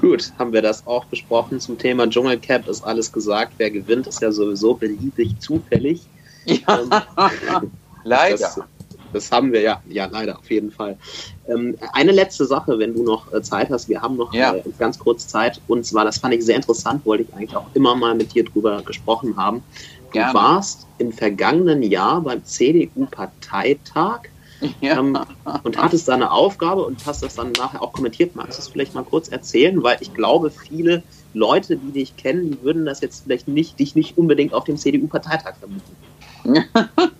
Gut, 0.01 0.33
haben 0.37 0.51
wir 0.51 0.61
das 0.61 0.85
auch 0.85 1.05
besprochen 1.05 1.59
zum 1.59 1.77
Thema 1.77 2.07
Dschungelcamp, 2.07 2.67
ist 2.67 2.83
alles 2.83 3.11
gesagt. 3.11 3.53
Wer 3.57 3.71
gewinnt, 3.71 4.05
ist 4.05 4.21
ja 4.21 4.31
sowieso 4.31 4.73
beliebig 4.73 5.39
zufällig. 5.39 6.01
Ja. 6.45 6.79
Ähm, 6.79 7.71
leider. 8.03 8.37
Das, 8.37 8.59
das, 9.13 9.31
haben 9.31 9.53
wir 9.53 9.61
ja, 9.61 9.81
ja, 9.87 10.07
leider, 10.07 10.37
auf 10.37 10.51
jeden 10.51 10.71
Fall. 10.71 10.97
Ähm, 11.47 11.77
eine 11.93 12.11
letzte 12.11 12.45
Sache, 12.45 12.79
wenn 12.79 12.93
du 12.93 13.03
noch 13.03 13.31
äh, 13.31 13.41
Zeit 13.41 13.69
hast. 13.69 13.87
Wir 13.87 14.01
haben 14.01 14.17
noch 14.17 14.33
ja. 14.33 14.55
äh, 14.55 14.63
ganz 14.77 14.99
kurz 14.99 15.27
Zeit. 15.27 15.61
Und 15.67 15.85
zwar, 15.85 16.03
das 16.03 16.17
fand 16.17 16.33
ich 16.33 16.43
sehr 16.43 16.57
interessant, 16.57 17.05
wollte 17.05 17.23
ich 17.23 17.33
eigentlich 17.33 17.55
auch 17.55 17.67
immer 17.73 17.95
mal 17.95 18.13
mit 18.13 18.33
dir 18.33 18.43
drüber 18.43 18.81
gesprochen 18.81 19.37
haben. 19.37 19.63
Du 20.13 20.19
Gerne. 20.19 20.33
warst 20.35 20.85
im 20.99 21.11
vergangenen 21.11 21.81
Jahr 21.81 22.21
beim 22.21 22.45
CDU-Parteitag 22.45 24.21
ja. 24.79 24.99
ähm, 24.99 25.17
und 25.63 25.81
hattest 25.81 26.07
da 26.07 26.13
eine 26.13 26.31
Aufgabe 26.31 26.85
und 26.85 27.03
hast 27.07 27.23
das 27.23 27.33
dann 27.33 27.51
nachher 27.53 27.81
auch 27.81 27.93
kommentiert. 27.93 28.35
Magst 28.35 28.59
du 28.59 28.61
es 28.61 28.67
vielleicht 28.67 28.93
mal 28.93 29.03
kurz 29.03 29.29
erzählen? 29.29 29.81
Weil 29.81 29.97
ich 30.01 30.13
glaube, 30.13 30.51
viele 30.51 31.01
Leute, 31.33 31.77
die 31.77 31.91
dich 31.91 32.15
kennen, 32.15 32.51
die 32.51 32.61
würden 32.61 32.85
das 32.85 33.01
jetzt 33.01 33.23
vielleicht 33.23 33.47
nicht, 33.47 33.79
dich 33.79 33.95
nicht 33.95 34.15
unbedingt 34.15 34.53
auf 34.53 34.65
dem 34.65 34.77
CDU-Parteitag 34.77 35.55
vermuten. 35.57 35.95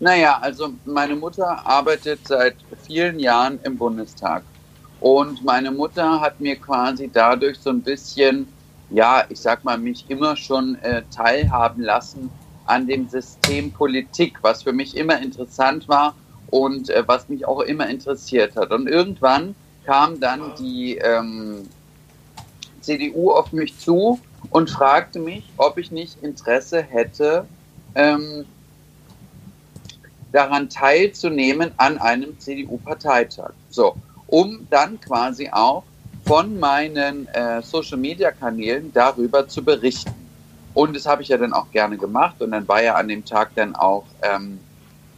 naja, 0.00 0.38
also 0.40 0.70
meine 0.86 1.16
Mutter 1.16 1.66
arbeitet 1.66 2.20
seit 2.26 2.54
vielen 2.86 3.18
Jahren 3.18 3.58
im 3.62 3.76
Bundestag. 3.76 4.42
Und 5.00 5.44
meine 5.44 5.70
Mutter 5.70 6.18
hat 6.18 6.40
mir 6.40 6.56
quasi 6.56 7.10
dadurch 7.12 7.58
so 7.58 7.68
ein 7.68 7.82
bisschen, 7.82 8.48
ja, 8.90 9.24
ich 9.28 9.40
sag 9.40 9.64
mal, 9.64 9.78
mich 9.78 10.06
immer 10.08 10.36
schon 10.36 10.76
äh, 10.76 11.02
teilhaben 11.10 11.82
lassen 11.82 12.30
an 12.66 12.86
dem 12.86 13.08
System 13.08 13.72
Politik, 13.72 14.38
was 14.42 14.62
für 14.62 14.72
mich 14.72 14.96
immer 14.96 15.20
interessant 15.20 15.88
war 15.88 16.14
und 16.50 16.90
äh, 16.90 17.02
was 17.06 17.28
mich 17.28 17.46
auch 17.46 17.60
immer 17.60 17.88
interessiert 17.88 18.56
hat. 18.56 18.70
Und 18.70 18.88
irgendwann 18.88 19.54
kam 19.84 20.20
dann 20.20 20.52
die 20.58 20.96
ähm, 20.98 21.68
CDU 22.80 23.32
auf 23.32 23.52
mich 23.52 23.78
zu 23.78 24.20
und 24.50 24.70
fragte 24.70 25.18
mich, 25.18 25.44
ob 25.56 25.78
ich 25.78 25.90
nicht 25.90 26.22
Interesse 26.22 26.82
hätte, 26.82 27.46
ähm, 27.94 28.44
daran 30.32 30.68
teilzunehmen 30.68 31.72
an 31.78 31.98
einem 31.98 32.38
CDU-Parteitag. 32.38 33.52
So, 33.70 33.96
um 34.26 34.66
dann 34.70 35.00
quasi 35.00 35.48
auch 35.50 35.84
von 36.28 36.60
meinen 36.60 37.26
äh, 37.28 37.60
Social-Media-Kanälen 37.62 38.92
darüber 38.92 39.48
zu 39.48 39.64
berichten. 39.64 40.14
Und 40.74 40.94
das 40.94 41.06
habe 41.06 41.22
ich 41.22 41.28
ja 41.28 41.36
dann 41.36 41.52
auch 41.52 41.68
gerne 41.72 41.96
gemacht. 41.96 42.40
Und 42.40 42.52
dann 42.52 42.68
war 42.68 42.80
ja 42.82 42.94
an 42.94 43.08
dem 43.08 43.24
Tag 43.24 43.50
dann 43.56 43.74
auch 43.74 44.04
ähm, 44.22 44.60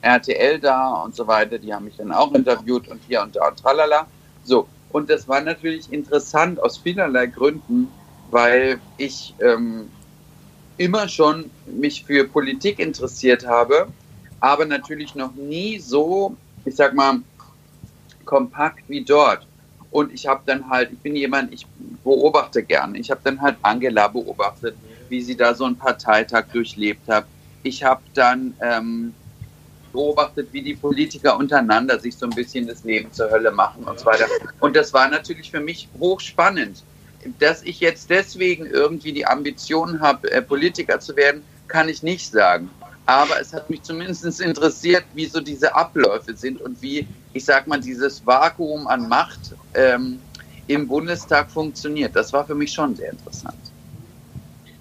RTL 0.00 0.58
da 0.58 1.02
und 1.02 1.14
so 1.14 1.26
weiter. 1.26 1.58
Die 1.58 1.74
haben 1.74 1.84
mich 1.84 1.96
dann 1.98 2.12
auch 2.12 2.32
interviewt 2.32 2.88
und 2.88 3.02
hier 3.06 3.20
und 3.20 3.36
da 3.36 3.48
und 3.48 3.58
tralala. 3.58 4.06
So, 4.44 4.66
und 4.92 5.10
das 5.10 5.28
war 5.28 5.42
natürlich 5.42 5.92
interessant 5.92 6.62
aus 6.62 6.78
vielerlei 6.78 7.26
Gründen, 7.26 7.88
weil 8.30 8.80
ich 8.96 9.34
ähm, 9.40 9.90
immer 10.78 11.08
schon 11.08 11.50
mich 11.66 12.06
für 12.06 12.24
Politik 12.26 12.78
interessiert 12.78 13.46
habe 13.46 13.88
aber 14.40 14.64
natürlich 14.64 15.14
noch 15.14 15.34
nie 15.34 15.78
so, 15.78 16.36
ich 16.64 16.74
sag 16.74 16.94
mal, 16.94 17.20
kompakt 18.24 18.88
wie 18.88 19.04
dort. 19.04 19.46
Und 19.90 20.12
ich 20.12 20.26
habe 20.26 20.42
dann 20.46 20.68
halt, 20.68 20.92
ich 20.92 20.98
bin 20.98 21.16
jemand, 21.16 21.53
ich 21.53 21.66
beobachte 22.05 22.62
gerne. 22.62 22.98
Ich 22.98 23.11
habe 23.11 23.20
dann 23.24 23.40
halt 23.40 23.57
Angela 23.62 24.09
beobachtet, 24.09 24.76
wie 25.09 25.20
sie 25.20 25.37
da 25.37 25.55
so 25.55 25.64
einen 25.64 25.76
Parteitag 25.76 26.46
durchlebt 26.53 27.09
hat. 27.09 27.26
Ich 27.62 27.83
habe 27.83 28.00
dann 28.14 28.55
ähm, 28.61 29.12
beobachtet, 29.92 30.48
wie 30.53 30.62
die 30.62 30.74
Politiker 30.74 31.37
untereinander 31.37 31.98
sich 31.98 32.16
so 32.16 32.26
ein 32.26 32.31
bisschen 32.31 32.66
das 32.66 32.85
Leben 32.85 33.12
zur 33.12 33.31
Hölle 33.31 33.50
machen 33.50 33.85
und 33.85 33.98
so 33.98 34.07
weiter. 34.07 34.26
Und 34.61 34.76
das 34.76 34.92
war 34.92 35.09
natürlich 35.09 35.50
für 35.50 35.61
mich 35.61 35.88
hochspannend. 35.98 36.85
Dass 37.38 37.62
ich 37.62 37.81
jetzt 37.81 38.09
deswegen 38.09 38.64
irgendwie 38.64 39.12
die 39.12 39.26
Ambition 39.26 40.00
habe, 40.00 40.31
äh, 40.31 40.40
Politiker 40.40 41.00
zu 41.00 41.16
werden, 41.16 41.42
kann 41.68 41.88
ich 41.88 42.03
nicht 42.03 42.31
sagen 42.31 42.70
aber 43.10 43.40
es 43.40 43.52
hat 43.52 43.68
mich 43.68 43.82
zumindest 43.82 44.40
interessiert, 44.40 45.04
wie 45.14 45.26
so 45.26 45.40
diese 45.40 45.74
Abläufe 45.74 46.36
sind 46.36 46.60
und 46.60 46.80
wie, 46.80 47.06
ich 47.32 47.44
sag 47.44 47.66
mal, 47.66 47.80
dieses 47.80 48.24
Vakuum 48.24 48.86
an 48.86 49.08
Macht 49.08 49.54
ähm, 49.74 50.20
im 50.68 50.86
Bundestag 50.86 51.50
funktioniert. 51.50 52.14
Das 52.14 52.32
war 52.32 52.46
für 52.46 52.54
mich 52.54 52.72
schon 52.72 52.94
sehr 52.94 53.10
interessant. 53.10 53.56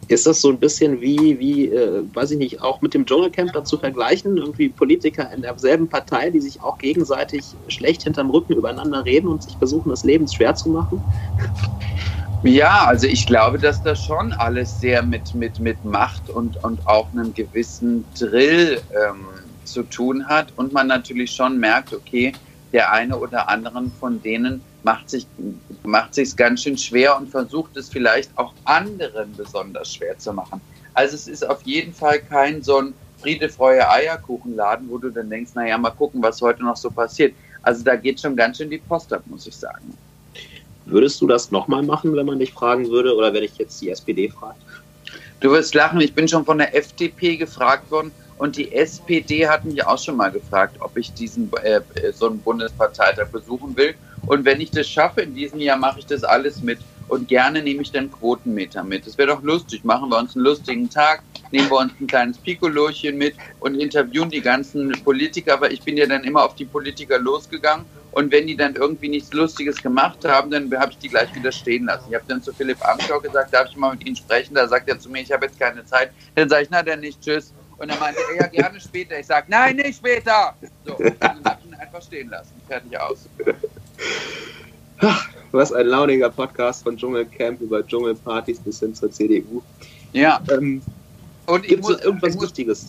Ist 0.09 0.25
das 0.25 0.41
so 0.41 0.49
ein 0.49 0.59
bisschen 0.59 1.01
wie, 1.01 1.39
wie 1.39 1.69
äh, 1.69 2.03
weiß 2.13 2.31
ich 2.31 2.37
nicht, 2.37 2.61
auch 2.61 2.81
mit 2.81 2.93
dem 2.93 3.05
Dschungelcamp 3.05 3.53
dazu 3.53 3.77
vergleichen? 3.77 4.37
Irgendwie 4.37 4.69
Politiker 4.69 5.31
in 5.31 5.41
derselben 5.41 5.87
Partei, 5.87 6.29
die 6.29 6.39
sich 6.39 6.61
auch 6.61 6.77
gegenseitig 6.77 7.45
schlecht 7.67 8.03
hinterm 8.03 8.29
Rücken 8.29 8.53
übereinander 8.53 9.05
reden 9.05 9.27
und 9.27 9.43
sich 9.43 9.55
versuchen, 9.57 9.89
das 9.89 10.03
Leben 10.03 10.27
schwer 10.27 10.55
zu 10.55 10.69
machen? 10.69 11.01
Ja, 12.43 12.86
also 12.86 13.06
ich 13.06 13.25
glaube, 13.25 13.60
dass 13.60 13.84
das 13.84 14.02
schon 14.04 14.32
alles 14.32 14.80
sehr 14.80 15.04
mit, 15.04 15.36
mit, 15.36 15.60
mit 15.60 15.84
Macht 15.84 16.30
und, 16.30 16.63
und 16.63 16.88
auch 16.88 17.12
einem 17.12 17.34
gewissen 17.34 18.06
Drill 18.17 18.82
ähm, 18.91 19.25
zu 19.65 19.84
tun 19.84 20.25
hat 20.25 20.54
und 20.56 20.71
man 20.71 20.88
natürlich 20.88 21.32
schon 21.32 21.60
merkt, 21.60 21.93
okay, 21.93 22.32
der 22.71 22.93
eine 22.93 23.17
oder 23.17 23.49
anderen 23.49 23.91
von 23.91 24.21
denen 24.21 24.62
macht 24.84 25.10
sich 25.10 25.28
macht 25.84 26.13
sich 26.13 26.36
ganz 26.36 26.63
schön 26.63 26.78
schwer 26.78 27.17
und 27.17 27.30
versucht 27.30 27.75
es 27.75 27.89
vielleicht 27.89 28.32
auch 28.38 28.54
anderen 28.63 29.36
besonders 29.36 29.93
schwer 29.93 30.17
zu 30.17 30.32
machen. 30.32 30.62
Also 30.93 31.15
es 31.15 31.28
ist 31.28 31.47
auf 31.47 31.62
jeden 31.63 31.93
Fall 31.93 32.19
kein 32.19 32.62
so 32.62 32.78
ein 32.78 32.93
Friede, 33.21 33.49
Freude, 33.49 33.89
Eierkuchenladen, 33.89 34.89
wo 34.89 34.97
du 34.97 35.10
dann 35.10 35.30
denkst, 35.30 35.52
naja, 35.56 35.78
mal 35.78 35.89
gucken, 35.89 36.23
was 36.23 36.41
heute 36.41 36.63
noch 36.63 36.78
so 36.78 36.89
passiert. 36.89 37.34
Also 37.63 37.84
da 37.84 37.97
geht 37.97 38.21
schon 38.21 38.36
ganz 38.36 38.58
schön 38.58 38.69
die 38.69 38.78
Post 38.78 39.12
ab, 39.12 39.23
muss 39.25 39.45
ich 39.45 39.56
sagen. 39.56 39.93
Würdest 40.91 41.21
du 41.21 41.28
das 41.28 41.52
nochmal 41.52 41.84
machen, 41.84 42.15
wenn 42.15 42.25
man 42.25 42.39
dich 42.39 42.54
fragen 42.54 42.89
würde 42.89 43.15
oder 43.15 43.34
wenn 43.34 43.43
ich 43.43 43.58
jetzt 43.58 43.82
die 43.82 43.89
SPD 43.89 44.30
frage? 44.30 44.56
Du 45.39 45.52
wirst 45.52 45.73
lachen, 45.75 46.02
ich 46.02 46.13
bin 46.13 46.28
schon 46.28 46.43
von 46.43 46.58
der 46.58 46.75
FDP 46.75 47.38
gefragt 47.38 47.89
worden 47.91 48.12
und 48.38 48.58
die 48.58 48.73
SPD 48.73 49.47
hat 49.47 49.65
mich 49.65 49.86
auch 49.86 49.99
schon 49.99 50.17
mal 50.17 50.32
gefragt, 50.32 50.78
ob 50.80 50.97
ich 50.97 51.13
diesen 51.13 51.52
äh, 51.63 51.82
so 52.13 52.28
einen 52.28 52.39
Bundesparteitag 52.39 53.28
besuchen 53.28 53.75
will. 53.78 53.93
Und 54.28 54.45
wenn 54.45 54.60
ich 54.60 54.71
das 54.71 54.88
schaffe 54.88 55.21
in 55.21 55.36
diesem 55.36 55.60
Jahr, 55.60 55.78
mache 55.78 55.99
ich 55.99 56.06
das 56.06 56.23
alles 56.23 56.62
mit. 56.62 56.80
Und 57.08 57.28
gerne 57.28 57.62
nehme 57.62 57.82
ich 57.82 57.91
dann 57.91 58.12
Quotenmeter 58.12 58.84
mit. 58.84 59.08
Das 59.08 59.17
wäre 59.17 59.30
doch 59.30 59.41
lustig. 59.41 59.84
Machen 59.84 60.10
wir 60.10 60.17
uns 60.17 60.36
einen 60.36 60.45
lustigen 60.45 60.89
Tag, 60.89 61.23
nehmen 61.52 61.69
wir 61.69 61.78
uns 61.78 61.91
ein 61.99 62.08
kleines 62.08 62.38
Pikolöchen 62.38 63.17
mit 63.17 63.36
und 63.60 63.75
interviewen 63.75 64.30
die 64.30 64.41
ganzen 64.41 64.91
Politiker. 65.04 65.54
Aber 65.54 65.71
ich 65.71 65.82
bin 65.82 65.97
ja 65.97 66.06
dann 66.06 66.23
immer 66.23 66.43
auf 66.43 66.56
die 66.56 66.65
Politiker 66.65 67.17
losgegangen 67.19 67.86
und 68.12 68.32
wenn 68.32 68.48
die 68.48 68.56
dann 68.56 68.76
irgendwie 68.76 69.10
nichts 69.10 69.32
Lustiges 69.34 69.82
gemacht 69.82 70.26
haben, 70.26 70.50
dann 70.52 70.72
habe 70.80 70.91
ich 70.91 70.98
die 70.98 71.10
gleich 71.10 71.34
wieder 71.36 71.52
stehen 71.52 71.86
lassen. 71.86 72.06
Ich 72.10 72.15
habe 72.15 72.26
dann 72.28 72.41
zu 72.41 72.54
Philipp 72.54 72.84
Amthor 72.88 73.22
gesagt, 73.22 73.54
darf 73.54 73.69
ich 73.69 73.78
mal 73.78 73.91
mit 73.91 74.06
Ihnen 74.06 74.15
sprechen? 74.15 74.56
Da 74.56 74.67
sagt 74.67 74.89
er 74.89 75.00
zu 75.00 75.10
mir, 75.10 75.22
ich 75.22 75.32
habe 75.32 75.45
jetzt 75.45 75.60
keine 75.60 75.86
Zeit. 75.86 76.12
Dann 76.36 76.50
sage 76.50 76.63
ich, 76.63 76.69
na 76.72 76.82
dann 76.82 77.02
nicht, 77.02 77.22
tschüss. 77.22 77.54
Und 77.78 77.89
dann 77.89 78.00
meinte 78.00 78.19
er, 78.36 78.41
ja, 78.41 78.48
gerne 78.48 78.80
später. 78.80 79.17
Ich 79.19 79.28
sage, 79.28 79.45
nein, 79.50 79.78
nicht 79.78 79.98
später. 79.98 80.54
So, 80.86 80.98
dann 81.19 81.43
habe 81.45 81.60
ich 81.63 81.69
stehen 82.04 82.30
lassen. 82.30 82.54
Fertig 82.67 83.00
aus. 83.00 83.28
Was 85.52 85.72
ein 85.72 85.88
launiger 85.88 86.30
Podcast 86.30 86.84
von 86.84 86.98
Dschungelcamp 86.98 87.62
über 87.62 87.86
Dschungelpartys 87.86 88.60
bis 88.60 88.80
hin 88.80 88.93
zur 88.93 89.12
CDU. 89.12 89.62
Ja. 90.13 90.41
Ähm, 90.52 90.82
Und 91.45 91.63
ich 91.63 91.69
Gibt 91.69 91.84
es 91.84 91.89
muss, 91.89 92.02
irgendwas 92.02 92.30
ich, 92.30 92.36
muss, 92.36 92.43
Wichtiges? 92.45 92.88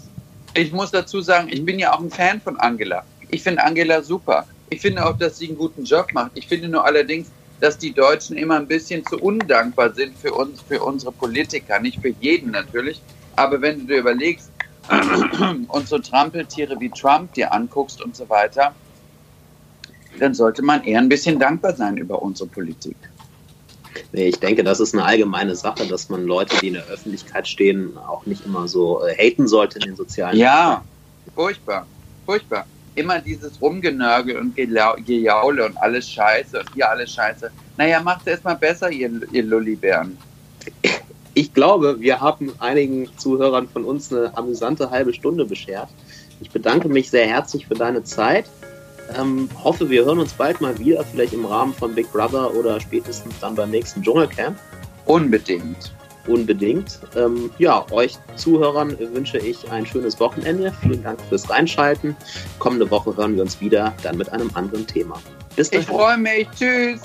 ich 0.54 0.72
muss 0.72 0.90
dazu 0.90 1.20
sagen, 1.20 1.48
ich 1.50 1.64
bin 1.64 1.78
ja 1.78 1.94
auch 1.94 2.00
ein 2.00 2.10
Fan 2.10 2.40
von 2.40 2.58
Angela. 2.58 3.04
Ich 3.30 3.42
finde 3.42 3.62
Angela 3.62 4.02
super. 4.02 4.46
Ich 4.70 4.80
finde 4.80 5.04
auch, 5.04 5.18
dass 5.18 5.38
sie 5.38 5.48
einen 5.48 5.58
guten 5.58 5.84
Job 5.84 6.06
macht. 6.12 6.30
Ich 6.34 6.46
finde 6.46 6.68
nur 6.68 6.84
allerdings, 6.84 7.28
dass 7.60 7.76
die 7.76 7.92
Deutschen 7.92 8.36
immer 8.36 8.56
ein 8.56 8.66
bisschen 8.66 9.04
zu 9.04 9.18
undankbar 9.18 9.92
sind 9.92 10.16
für 10.16 10.32
uns, 10.32 10.62
für 10.62 10.82
unsere 10.82 11.12
Politiker. 11.12 11.78
Nicht 11.80 12.00
für 12.00 12.14
jeden 12.20 12.52
natürlich. 12.52 13.02
Aber 13.36 13.60
wenn 13.60 13.80
du 13.80 13.86
dir 13.86 13.98
überlegst 13.98 14.50
und 15.68 15.88
so 15.88 15.98
Trampeltiere 15.98 16.78
wie 16.80 16.88
Trump 16.90 17.34
dir 17.34 17.52
anguckst 17.52 18.00
und 18.00 18.16
so 18.16 18.28
weiter, 18.28 18.74
dann 20.18 20.34
sollte 20.34 20.62
man 20.62 20.84
eher 20.84 20.98
ein 21.00 21.08
bisschen 21.08 21.38
dankbar 21.38 21.74
sein 21.74 21.96
über 21.96 22.22
unsere 22.22 22.48
Politik. 22.48 22.96
Nee, 24.12 24.28
ich 24.28 24.38
denke, 24.38 24.64
das 24.64 24.80
ist 24.80 24.94
eine 24.94 25.04
allgemeine 25.04 25.54
Sache, 25.54 25.86
dass 25.86 26.08
man 26.08 26.24
Leute, 26.24 26.56
die 26.60 26.68
in 26.68 26.74
der 26.74 26.86
Öffentlichkeit 26.86 27.46
stehen, 27.46 27.96
auch 27.96 28.24
nicht 28.26 28.44
immer 28.44 28.66
so 28.68 29.04
äh, 29.04 29.14
haten 29.14 29.46
sollte 29.46 29.78
in 29.78 29.86
den 29.86 29.96
sozialen 29.96 30.36
Ja, 30.36 30.84
furchtbar, 31.34 31.86
furchtbar. 32.24 32.66
Immer 33.00 33.18
dieses 33.18 33.58
Rumgenörgel 33.62 34.36
und 34.36 34.54
Gejaule 34.54 35.64
und 35.64 35.76
alles 35.78 36.06
Scheiße 36.10 36.58
und 36.58 36.76
ihr 36.76 36.86
alles 36.86 37.14
Scheiße. 37.14 37.50
Naja, 37.78 37.98
macht's 38.02 38.26
erstmal 38.26 38.56
besser, 38.56 38.90
ihr, 38.90 39.10
ihr 39.32 39.42
Lullibären. 39.42 40.18
Ich 41.32 41.54
glaube, 41.54 41.98
wir 41.98 42.20
haben 42.20 42.52
einigen 42.58 43.08
Zuhörern 43.16 43.68
von 43.68 43.86
uns 43.86 44.12
eine 44.12 44.36
amüsante 44.36 44.90
halbe 44.90 45.14
Stunde 45.14 45.46
beschert. 45.46 45.88
Ich 46.42 46.50
bedanke 46.50 46.90
mich 46.90 47.08
sehr 47.08 47.26
herzlich 47.26 47.66
für 47.66 47.74
deine 47.74 48.04
Zeit. 48.04 48.44
Ähm, 49.18 49.48
hoffe, 49.64 49.88
wir 49.88 50.04
hören 50.04 50.18
uns 50.18 50.34
bald 50.34 50.60
mal 50.60 50.78
wieder, 50.78 51.02
vielleicht 51.02 51.32
im 51.32 51.46
Rahmen 51.46 51.72
von 51.72 51.94
Big 51.94 52.12
Brother 52.12 52.54
oder 52.54 52.78
spätestens 52.80 53.34
dann 53.40 53.54
beim 53.54 53.70
nächsten 53.70 54.02
Dschungelcamp. 54.02 54.58
Unbedingt. 55.06 55.90
Unbedingt. 56.30 57.00
Ähm, 57.16 57.50
ja, 57.58 57.84
euch 57.90 58.14
Zuhörern 58.36 58.96
wünsche 59.12 59.38
ich 59.38 59.68
ein 59.72 59.84
schönes 59.84 60.20
Wochenende. 60.20 60.72
Vielen 60.80 61.02
Dank 61.02 61.20
fürs 61.28 61.50
Reinschalten. 61.50 62.16
Kommende 62.60 62.88
Woche 62.88 63.16
hören 63.16 63.34
wir 63.34 63.42
uns 63.42 63.60
wieder, 63.60 63.92
dann 64.04 64.16
mit 64.16 64.30
einem 64.32 64.48
anderen 64.54 64.86
Thema. 64.86 65.20
Bis 65.56 65.72
Ich 65.72 65.86
dahin. 65.86 65.86
freue 65.96 66.18
mich. 66.18 66.46
Tschüss. 66.56 67.00